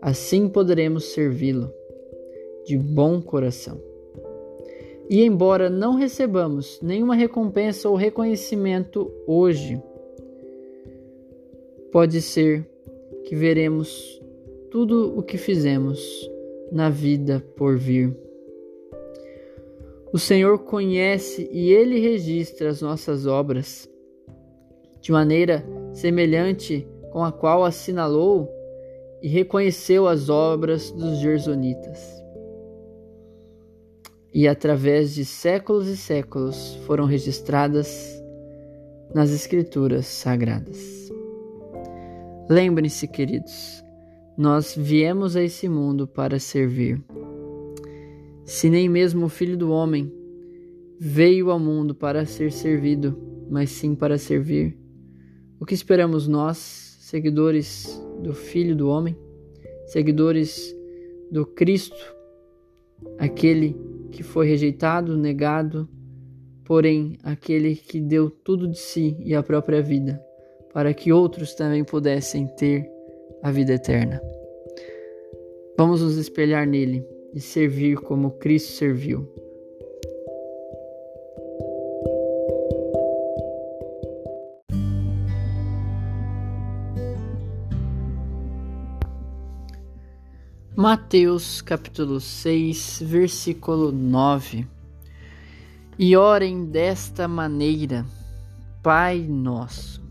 Assim 0.00 0.48
poderemos 0.48 1.12
servi-lo 1.12 1.70
de 2.64 2.78
bom 2.78 3.20
coração. 3.20 3.78
E 5.10 5.22
embora 5.22 5.68
não 5.68 5.96
recebamos 5.96 6.80
nenhuma 6.80 7.14
recompensa 7.14 7.86
ou 7.86 7.94
reconhecimento 7.94 9.12
hoje, 9.26 9.78
pode 11.92 12.22
ser 12.22 12.66
que 13.26 13.36
veremos 13.36 14.18
tudo 14.70 15.14
o 15.14 15.22
que 15.22 15.36
fizemos 15.36 16.00
na 16.72 16.88
vida 16.88 17.44
por 17.54 17.76
vir. 17.76 18.25
O 20.16 20.18
Senhor 20.18 20.60
conhece 20.60 21.46
e 21.52 21.70
Ele 21.70 22.00
registra 22.00 22.70
as 22.70 22.80
nossas 22.80 23.26
obras 23.26 23.86
de 25.02 25.12
maneira 25.12 25.62
semelhante 25.92 26.88
com 27.12 27.22
a 27.22 27.30
qual 27.30 27.66
assinalou 27.66 28.50
e 29.20 29.28
reconheceu 29.28 30.08
as 30.08 30.30
obras 30.30 30.90
dos 30.90 31.18
Gersonitas. 31.18 32.00
E 34.32 34.48
através 34.48 35.14
de 35.14 35.22
séculos 35.22 35.86
e 35.86 35.98
séculos 35.98 36.76
foram 36.86 37.04
registradas 37.04 38.18
nas 39.14 39.30
Escrituras 39.30 40.06
Sagradas. 40.06 41.12
Lembrem-se, 42.48 43.06
queridos, 43.06 43.84
nós 44.34 44.74
viemos 44.74 45.36
a 45.36 45.42
esse 45.42 45.68
mundo 45.68 46.08
para 46.08 46.38
servir. 46.38 47.04
Se 48.46 48.70
nem 48.70 48.88
mesmo 48.88 49.26
o 49.26 49.28
Filho 49.28 49.56
do 49.56 49.72
Homem 49.72 50.10
veio 51.00 51.50
ao 51.50 51.58
mundo 51.58 51.96
para 51.96 52.24
ser 52.24 52.52
servido, 52.52 53.18
mas 53.50 53.70
sim 53.70 53.92
para 53.92 54.16
servir, 54.18 54.78
o 55.58 55.66
que 55.66 55.74
esperamos 55.74 56.28
nós, 56.28 56.56
seguidores 57.00 58.00
do 58.22 58.32
Filho 58.32 58.76
do 58.76 58.88
Homem, 58.88 59.16
seguidores 59.86 60.72
do 61.28 61.44
Cristo, 61.44 62.14
aquele 63.18 63.76
que 64.12 64.22
foi 64.22 64.46
rejeitado, 64.46 65.16
negado, 65.16 65.88
porém 66.64 67.18
aquele 67.24 67.74
que 67.74 68.00
deu 68.00 68.30
tudo 68.30 68.68
de 68.68 68.78
si 68.78 69.16
e 69.24 69.34
a 69.34 69.42
própria 69.42 69.82
vida, 69.82 70.22
para 70.72 70.94
que 70.94 71.12
outros 71.12 71.52
também 71.52 71.82
pudessem 71.82 72.46
ter 72.54 72.88
a 73.42 73.50
vida 73.50 73.72
eterna. 73.74 74.22
Vamos 75.76 76.00
nos 76.00 76.16
espelhar 76.16 76.64
nele 76.64 77.15
e 77.36 77.40
servir 77.40 77.98
como 77.98 78.30
Cristo 78.30 78.72
serviu. 78.72 79.30
Mateus 90.74 91.60
capítulo 91.60 92.20
6, 92.20 93.02
versículo 93.04 93.92
9. 93.92 94.66
E 95.98 96.16
orem 96.16 96.64
desta 96.64 97.28
maneira, 97.28 98.06
Pai 98.82 99.20
Nosso. 99.28 100.02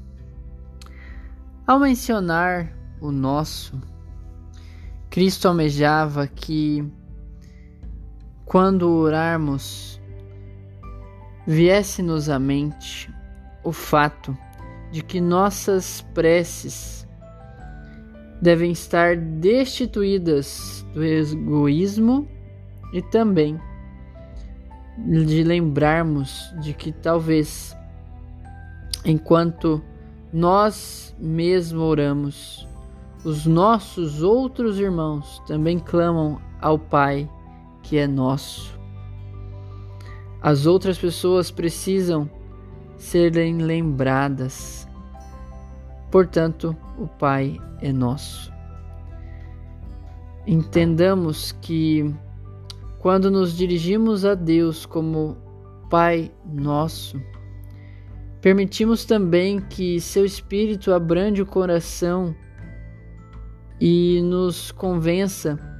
Ao 1.65 1.79
mencionar 1.79 2.71
o 3.01 3.11
nosso, 3.11 3.81
Cristo 5.09 5.47
almejava 5.47 6.27
que, 6.27 6.85
quando 8.45 8.87
orarmos, 8.89 9.99
viesse-nos 11.47 12.29
à 12.29 12.37
mente 12.37 13.11
o 13.63 13.71
fato 13.71 14.37
de 14.91 15.03
que 15.03 15.19
nossas 15.19 16.01
preces 16.13 17.07
devem 18.41 18.71
estar 18.71 19.17
destituídas 19.17 20.85
do 20.93 21.03
egoísmo 21.03 22.27
e 22.93 23.01
também 23.01 23.59
de 24.97 25.43
lembrarmos 25.43 26.53
de 26.61 26.73
que 26.73 26.91
talvez 26.91 27.75
enquanto 29.03 29.81
nós 30.31 31.15
mesmos 31.19 31.81
oramos, 31.81 32.67
os 33.23 33.45
nossos 33.45 34.21
outros 34.21 34.79
irmãos 34.79 35.41
também 35.47 35.79
clamam 35.79 36.39
ao 36.61 36.77
Pai 36.77 37.29
que 37.85 37.97
é 37.97 38.07
nosso. 38.07 38.77
As 40.41 40.65
outras 40.65 40.97
pessoas 40.97 41.51
precisam 41.51 42.29
serem 42.97 43.59
lembradas. 43.59 44.87
Portanto, 46.09 46.75
o 46.97 47.07
Pai 47.07 47.59
é 47.81 47.91
nosso. 47.91 48.51
Entendamos 50.47 51.51
que 51.51 52.13
quando 52.99 53.29
nos 53.29 53.55
dirigimos 53.55 54.25
a 54.25 54.33
Deus 54.33 54.85
como 54.85 55.37
Pai 55.87 56.31
nosso, 56.43 57.21
permitimos 58.41 59.05
também 59.05 59.59
que 59.59 59.99
seu 59.99 60.25
Espírito 60.25 60.91
abrande 60.91 61.41
o 61.41 61.45
coração 61.45 62.35
e 63.79 64.21
nos 64.23 64.71
convença 64.71 65.74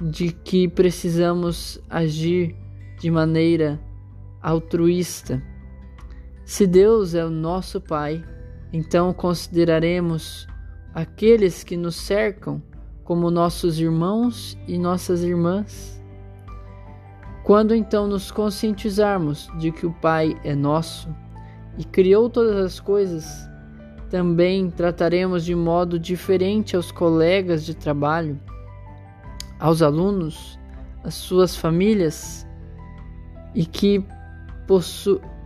de 0.00 0.32
que 0.32 0.66
precisamos 0.66 1.80
agir 1.88 2.56
de 2.98 3.10
maneira 3.10 3.78
altruísta. 4.42 5.42
Se 6.44 6.66
Deus 6.66 7.14
é 7.14 7.24
o 7.24 7.30
nosso 7.30 7.80
Pai, 7.80 8.24
então 8.72 9.12
consideraremos 9.12 10.46
aqueles 10.94 11.62
que 11.62 11.76
nos 11.76 11.96
cercam 11.96 12.62
como 13.04 13.30
nossos 13.30 13.78
irmãos 13.78 14.56
e 14.66 14.78
nossas 14.78 15.22
irmãs. 15.22 16.00
Quando 17.44 17.74
então 17.74 18.06
nos 18.06 18.30
conscientizarmos 18.30 19.48
de 19.58 19.72
que 19.72 19.86
o 19.86 19.92
Pai 19.92 20.36
é 20.44 20.54
nosso 20.54 21.08
e 21.76 21.84
criou 21.84 22.30
todas 22.30 22.56
as 22.56 22.80
coisas, 22.80 23.26
também 24.08 24.70
trataremos 24.70 25.44
de 25.44 25.54
modo 25.54 25.98
diferente 25.98 26.74
aos 26.76 26.90
colegas 26.90 27.64
de 27.64 27.74
trabalho, 27.74 28.38
aos 29.60 29.82
alunos, 29.82 30.58
às 31.04 31.14
suas 31.14 31.54
famílias, 31.54 32.46
e 33.54 33.66
que 33.66 34.02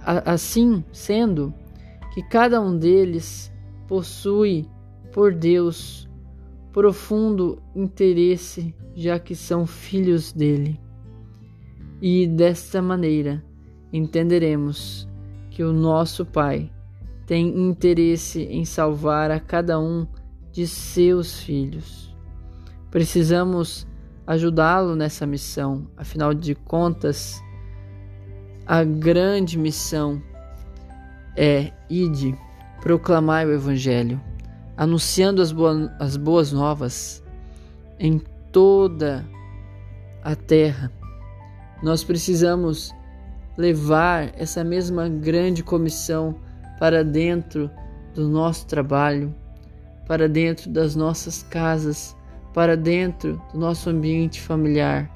assim 0.02 0.84
sendo, 0.92 1.52
que 2.12 2.22
cada 2.22 2.60
um 2.60 2.78
deles 2.78 3.52
possui 3.88 4.68
por 5.12 5.34
Deus 5.34 6.08
profundo 6.72 7.62
interesse, 7.74 8.74
já 8.94 9.18
que 9.18 9.34
são 9.34 9.66
filhos 9.66 10.32
dele. 10.32 10.80
E 12.00 12.26
desta 12.26 12.82
maneira 12.82 13.42
entenderemos 13.92 15.08
que 15.50 15.62
o 15.62 15.72
nosso 15.72 16.26
Pai 16.26 16.70
tem 17.26 17.48
interesse 17.68 18.42
em 18.42 18.64
salvar 18.64 19.30
a 19.30 19.40
cada 19.40 19.80
um 19.80 20.06
de 20.52 20.66
seus 20.66 21.40
filhos. 21.40 22.14
Precisamos 22.90 23.86
ajudá-lo 24.26 24.96
nessa 24.96 25.26
missão, 25.26 25.86
afinal 25.96 26.32
de 26.32 26.54
contas, 26.54 27.42
a 28.66 28.82
grande 28.82 29.58
missão 29.58 30.22
é 31.36 31.72
ide, 31.88 32.36
proclamar 32.80 33.46
o 33.46 33.52
Evangelho 33.52 34.20
anunciando 34.76 35.40
as, 35.40 35.52
boas, 35.52 35.90
as 35.98 36.16
boas 36.16 36.52
novas 36.52 37.22
em 37.98 38.20
toda 38.50 39.24
a 40.22 40.34
terra. 40.34 40.90
Nós 41.82 42.02
precisamos 42.02 42.92
levar 43.56 44.32
essa 44.36 44.64
mesma 44.64 45.08
grande 45.08 45.62
comissão 45.62 46.36
para 46.78 47.04
dentro 47.04 47.70
do 48.14 48.28
nosso 48.28 48.66
trabalho, 48.66 49.34
para 50.06 50.28
dentro 50.28 50.70
das 50.70 50.96
nossas 50.96 51.42
casas, 51.44 52.16
para 52.54 52.76
dentro 52.76 53.42
do 53.52 53.58
nosso 53.58 53.90
ambiente 53.90 54.40
familiar 54.40 55.10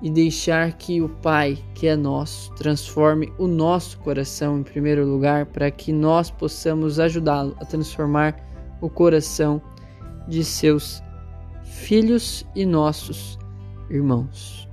e 0.00 0.08
deixar 0.08 0.72
que 0.74 1.02
o 1.02 1.08
Pai, 1.08 1.58
que 1.74 1.88
é 1.88 1.96
nosso, 1.96 2.54
transforme 2.54 3.32
o 3.36 3.48
nosso 3.48 3.98
coração 3.98 4.60
em 4.60 4.62
primeiro 4.62 5.04
lugar 5.04 5.46
para 5.46 5.70
que 5.70 5.92
nós 5.92 6.30
possamos 6.30 7.00
ajudá-lo 7.00 7.56
a 7.60 7.64
transformar 7.64 8.36
o 8.80 8.88
coração 8.88 9.60
de 10.28 10.44
seus 10.44 11.02
filhos 11.64 12.46
e 12.54 12.64
nossos 12.64 13.36
irmãos. 13.90 14.67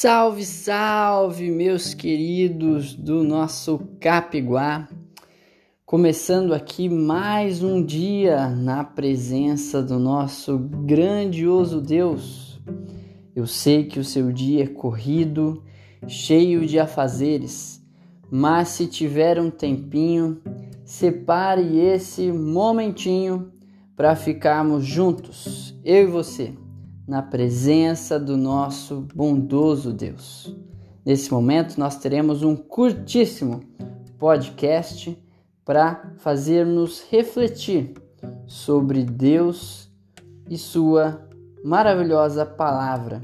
Salve, 0.00 0.44
salve, 0.44 1.50
meus 1.50 1.92
queridos 1.92 2.94
do 2.94 3.24
nosso 3.24 3.80
Capiguá. 3.98 4.88
Começando 5.84 6.54
aqui 6.54 6.88
mais 6.88 7.64
um 7.64 7.84
dia 7.84 8.48
na 8.48 8.84
presença 8.84 9.82
do 9.82 9.98
nosso 9.98 10.56
grandioso 10.56 11.80
Deus 11.80 12.60
eu 13.34 13.44
sei 13.44 13.86
que 13.86 13.98
o 13.98 14.04
seu 14.04 14.30
dia 14.30 14.62
é 14.62 14.66
corrido, 14.68 15.64
cheio 16.06 16.64
de 16.64 16.78
afazeres, 16.78 17.80
mas 18.30 18.68
se 18.68 18.86
tiver 18.86 19.40
um 19.40 19.50
tempinho, 19.50 20.40
separe 20.84 21.76
esse 21.76 22.30
momentinho 22.30 23.52
para 23.96 24.14
ficarmos 24.14 24.84
juntos, 24.84 25.76
eu 25.84 26.04
e 26.04 26.06
você, 26.06 26.52
na 27.08 27.22
presença 27.22 28.20
do 28.20 28.36
nosso 28.36 29.08
bondoso 29.14 29.94
Deus. 29.94 30.54
Nesse 31.04 31.32
momento, 31.32 31.78
nós 31.78 31.96
teremos 31.96 32.42
um 32.42 32.54
curtíssimo 32.54 33.62
podcast 34.18 35.18
para 35.64 36.12
fazer-nos 36.18 37.02
refletir 37.10 37.94
sobre 38.46 39.04
Deus 39.04 39.90
e 40.50 40.58
Sua 40.58 41.26
maravilhosa 41.64 42.44
palavra 42.44 43.22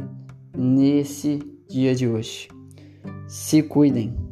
nesse 0.57 1.39
dia 1.69 1.95
de 1.95 2.09
hoje. 2.09 2.49
Se 3.29 3.63
cuidem. 3.63 4.24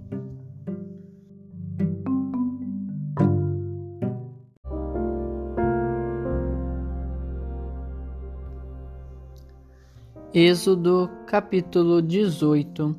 Êxodo 10.34 11.10
capítulo 11.26 12.00
18, 12.00 12.96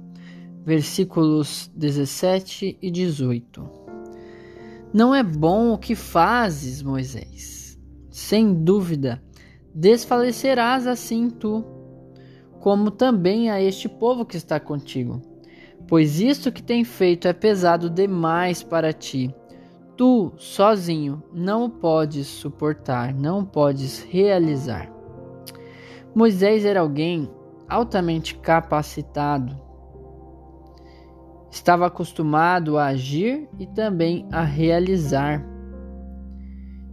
versículos 0.63 1.67
17 1.75 2.77
e 2.79 2.91
18. 2.91 3.67
Não 4.93 5.15
é 5.15 5.23
bom 5.23 5.73
o 5.73 5.77
que 5.79 5.95
fazes, 5.95 6.83
Moisés. 6.83 7.75
Sem 8.11 8.53
dúvida, 8.53 9.19
desfalecerás 9.73 10.85
assim 10.85 11.27
tu, 11.27 11.65
como 12.59 12.91
também 12.91 13.49
a 13.49 13.59
este 13.59 13.89
povo 13.89 14.27
que 14.27 14.37
está 14.37 14.59
contigo. 14.59 15.19
Pois 15.87 16.19
isto 16.19 16.51
que 16.51 16.61
tem 16.61 16.83
feito 16.83 17.27
é 17.27 17.33
pesado 17.33 17.89
demais 17.89 18.61
para 18.61 18.93
ti. 18.93 19.33
Tu, 19.97 20.31
sozinho, 20.37 21.23
não 21.33 21.65
o 21.65 21.69
podes 21.69 22.27
suportar, 22.27 23.11
não 23.11 23.39
o 23.39 23.45
podes 23.45 24.03
realizar. 24.03 24.92
Moisés 26.15 26.63
era 26.63 26.79
alguém 26.79 27.29
altamente 27.67 28.35
capacitado. 28.35 29.59
Estava 31.49 31.87
acostumado 31.87 32.77
a 32.77 32.87
agir 32.87 33.47
e 33.59 33.65
também 33.65 34.27
a 34.31 34.43
realizar. 34.43 35.43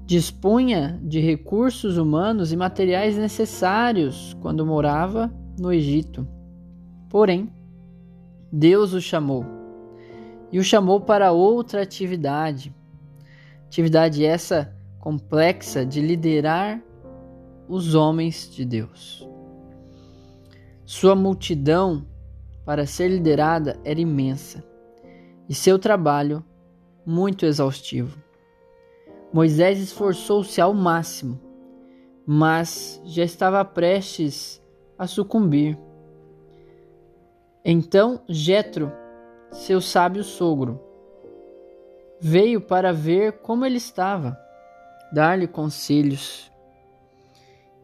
Dispunha 0.07 0.99
de 1.03 1.21
recursos 1.21 1.97
humanos 1.97 2.53
e 2.53 2.57
materiais 2.57 3.17
necessários 3.17 4.37
quando 4.41 4.67
morava 4.67 5.33
no 5.59 5.73
Egito. 5.73 6.27
Porém, 7.09 7.53
Deus 8.53 8.93
o 8.93 9.01
chamou 9.01 9.45
e 10.53 10.59
o 10.59 10.65
chamou 10.65 11.01
para 11.01 11.33
outra 11.33 11.83
atividade. 11.83 12.75
Atividade 13.67 14.25
essa 14.25 14.75
complexa 14.99 15.87
de 15.87 16.01
liderar 16.01 16.83
os 17.71 17.95
homens 17.95 18.51
de 18.53 18.65
Deus. 18.65 19.25
Sua 20.85 21.15
multidão 21.15 22.05
para 22.65 22.85
ser 22.85 23.07
liderada 23.07 23.79
era 23.85 24.01
imensa 24.01 24.65
e 25.49 25.55
seu 25.55 25.79
trabalho 25.79 26.45
muito 27.07 27.47
exaustivo. 27.47 28.21
Moisés 29.33 29.79
esforçou-se 29.79 30.61
ao 30.61 30.75
máximo, 30.75 31.41
mas 32.27 33.01
já 33.05 33.23
estava 33.23 33.65
prestes 33.65 34.61
a 34.99 35.07
sucumbir. 35.07 35.79
Então 37.65 38.21
Jetro, 38.29 38.91
seu 39.53 39.81
sábio 39.81 40.25
sogro, 40.25 40.81
veio 42.21 42.61
para 42.61 42.93
ver 42.93 43.39
como 43.43 43.65
ele 43.65 43.77
estava, 43.77 44.37
dar-lhe 45.13 45.47
conselhos. 45.47 46.50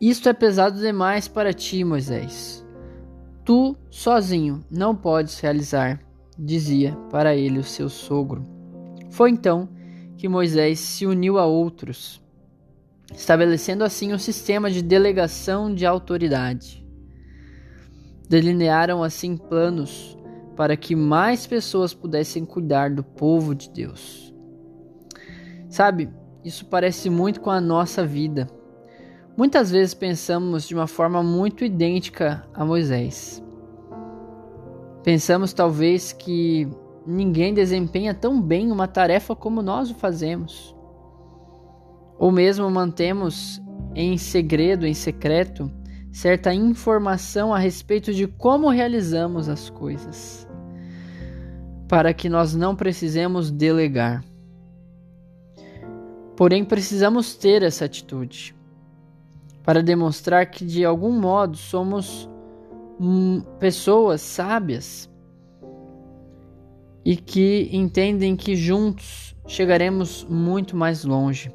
Isto 0.01 0.29
é 0.29 0.35
pesado 0.35 0.79
demais 0.79 1.27
para 1.27 1.55
ti, 1.55 1.83
Moisés. 1.83 2.67
Tu, 3.45 3.75
sozinho, 3.91 4.63
não 4.71 4.95
podes 4.95 5.41
realizar, 5.41 6.01
dizia 6.39 6.95
para 7.11 7.35
ele 7.35 7.59
o 7.59 7.65
seu 7.65 7.89
sogro. 7.89 8.45
Foi 9.09 9.31
então 9.31 9.69
que 10.19 10.29
Moisés 10.29 10.81
se 10.81 11.07
uniu 11.07 11.39
a 11.39 11.47
outros, 11.47 12.23
estabelecendo 13.15 13.85
assim 13.85 14.13
um 14.13 14.19
sistema 14.19 14.71
de 14.71 14.83
delegação 14.83 15.75
de 15.75 15.87
autoridade. 15.87 16.87
Delinearam 18.29 19.03
assim 19.03 19.37
planos 19.37 20.19
para 20.57 20.77
que 20.77 20.95
mais 20.95 21.47
pessoas 21.47 21.95
pudessem 21.95 22.45
cuidar 22.45 22.91
do 22.91 23.03
povo 23.03 23.55
de 23.55 23.71
Deus. 23.71 24.35
Sabe, 25.71 26.11
isso 26.45 26.67
parece 26.67 27.09
muito 27.09 27.41
com 27.41 27.51
a 27.51 27.61
nossa 27.61 28.05
vida. 28.05 28.47
Muitas 29.37 29.71
vezes 29.71 29.93
pensamos 29.93 30.67
de 30.67 30.75
uma 30.75 30.87
forma 30.87 31.23
muito 31.23 31.63
idêntica 31.63 32.43
a 32.55 32.65
Moisés. 32.65 33.45
Pensamos 35.05 35.53
talvez 35.53 36.11
que 36.11 36.67
ninguém 37.07 37.53
desempenha 37.53 38.15
tão 38.15 38.41
bem 38.41 38.73
uma 38.73 38.89
tarefa 38.89 39.37
como 39.37 39.61
nós 39.61 39.91
o 39.91 39.95
fazemos. 39.95 40.75
Ou 42.19 42.33
mesmo 42.33 42.71
mantemos 42.71 43.61
em 43.95 44.17
segredo, 44.17 44.87
em 44.87 44.95
secreto, 44.95 45.71
certa 46.11 46.55
informação 46.55 47.55
a 47.55 47.59
respeito 47.59 48.15
de 48.15 48.27
como 48.27 48.71
realizamos 48.71 49.51
as 49.51 49.69
coisas, 49.69 50.49
para 51.87 52.15
que 52.15 52.31
nós 52.31 52.55
não 52.55 52.75
precisemos 52.75 53.51
delegar. 53.51 54.25
Porém, 56.35 56.65
precisamos 56.65 57.35
ter 57.37 57.63
essa 57.63 57.85
atitude 57.85 58.56
para 59.67 59.83
demonstrar 59.83 60.47
que 60.47 60.65
de 60.65 60.85
algum 60.85 61.11
modo 61.11 61.57
somos 61.57 62.31
hum, 63.01 63.43
pessoas 63.59 64.21
sábias 64.21 65.11
e 67.05 67.17
que 67.17 67.69
entendem 67.73 68.37
que 68.37 68.55
juntos 68.55 69.37
chegaremos 69.45 70.25
muito 70.31 70.77
mais 70.77 71.05
longe. 71.05 71.53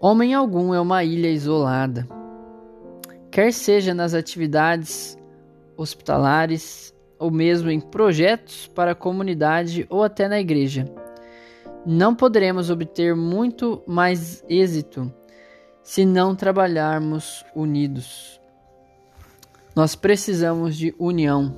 Homem 0.00 0.34
algum 0.34 0.74
é 0.74 0.80
uma 0.80 1.04
ilha 1.04 1.30
isolada, 1.30 2.06
quer 3.30 3.52
seja 3.52 3.94
nas 3.94 4.14
atividades 4.14 5.16
hospitalares 5.76 6.92
ou 7.16 7.30
mesmo 7.30 7.70
em 7.70 7.78
projetos 7.80 8.66
para 8.74 8.90
a 8.90 8.96
comunidade 8.96 9.86
ou 9.88 10.02
até 10.02 10.26
na 10.26 10.40
igreja. 10.40 10.84
Não 11.86 12.12
poderemos 12.12 12.70
obter 12.70 13.14
muito 13.14 13.82
mais 13.86 14.44
êxito 14.48 15.12
se 15.88 16.04
não 16.04 16.34
trabalharmos 16.34 17.42
unidos. 17.54 18.38
Nós 19.74 19.94
precisamos 19.94 20.76
de 20.76 20.94
união. 20.98 21.56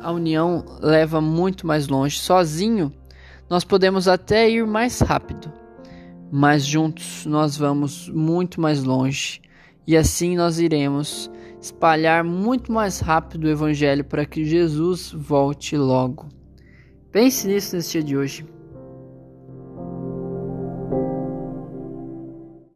A 0.00 0.12
união 0.12 0.64
leva 0.80 1.20
muito 1.20 1.66
mais 1.66 1.88
longe. 1.88 2.16
Sozinho, 2.16 2.92
nós 3.50 3.64
podemos 3.64 4.06
até 4.06 4.48
ir 4.48 4.64
mais 4.64 5.00
rápido, 5.00 5.52
mas 6.30 6.64
juntos 6.64 7.26
nós 7.26 7.56
vamos 7.56 8.08
muito 8.08 8.60
mais 8.60 8.84
longe. 8.84 9.42
E 9.84 9.96
assim 9.96 10.36
nós 10.36 10.60
iremos 10.60 11.28
espalhar 11.60 12.22
muito 12.22 12.70
mais 12.70 13.00
rápido 13.00 13.46
o 13.46 13.50
Evangelho 13.50 14.04
para 14.04 14.24
que 14.24 14.44
Jesus 14.44 15.10
volte 15.10 15.76
logo. 15.76 16.28
Pense 17.10 17.48
nisso 17.48 17.74
nesse 17.74 17.94
dia 17.94 18.02
de 18.04 18.16
hoje. 18.16 18.55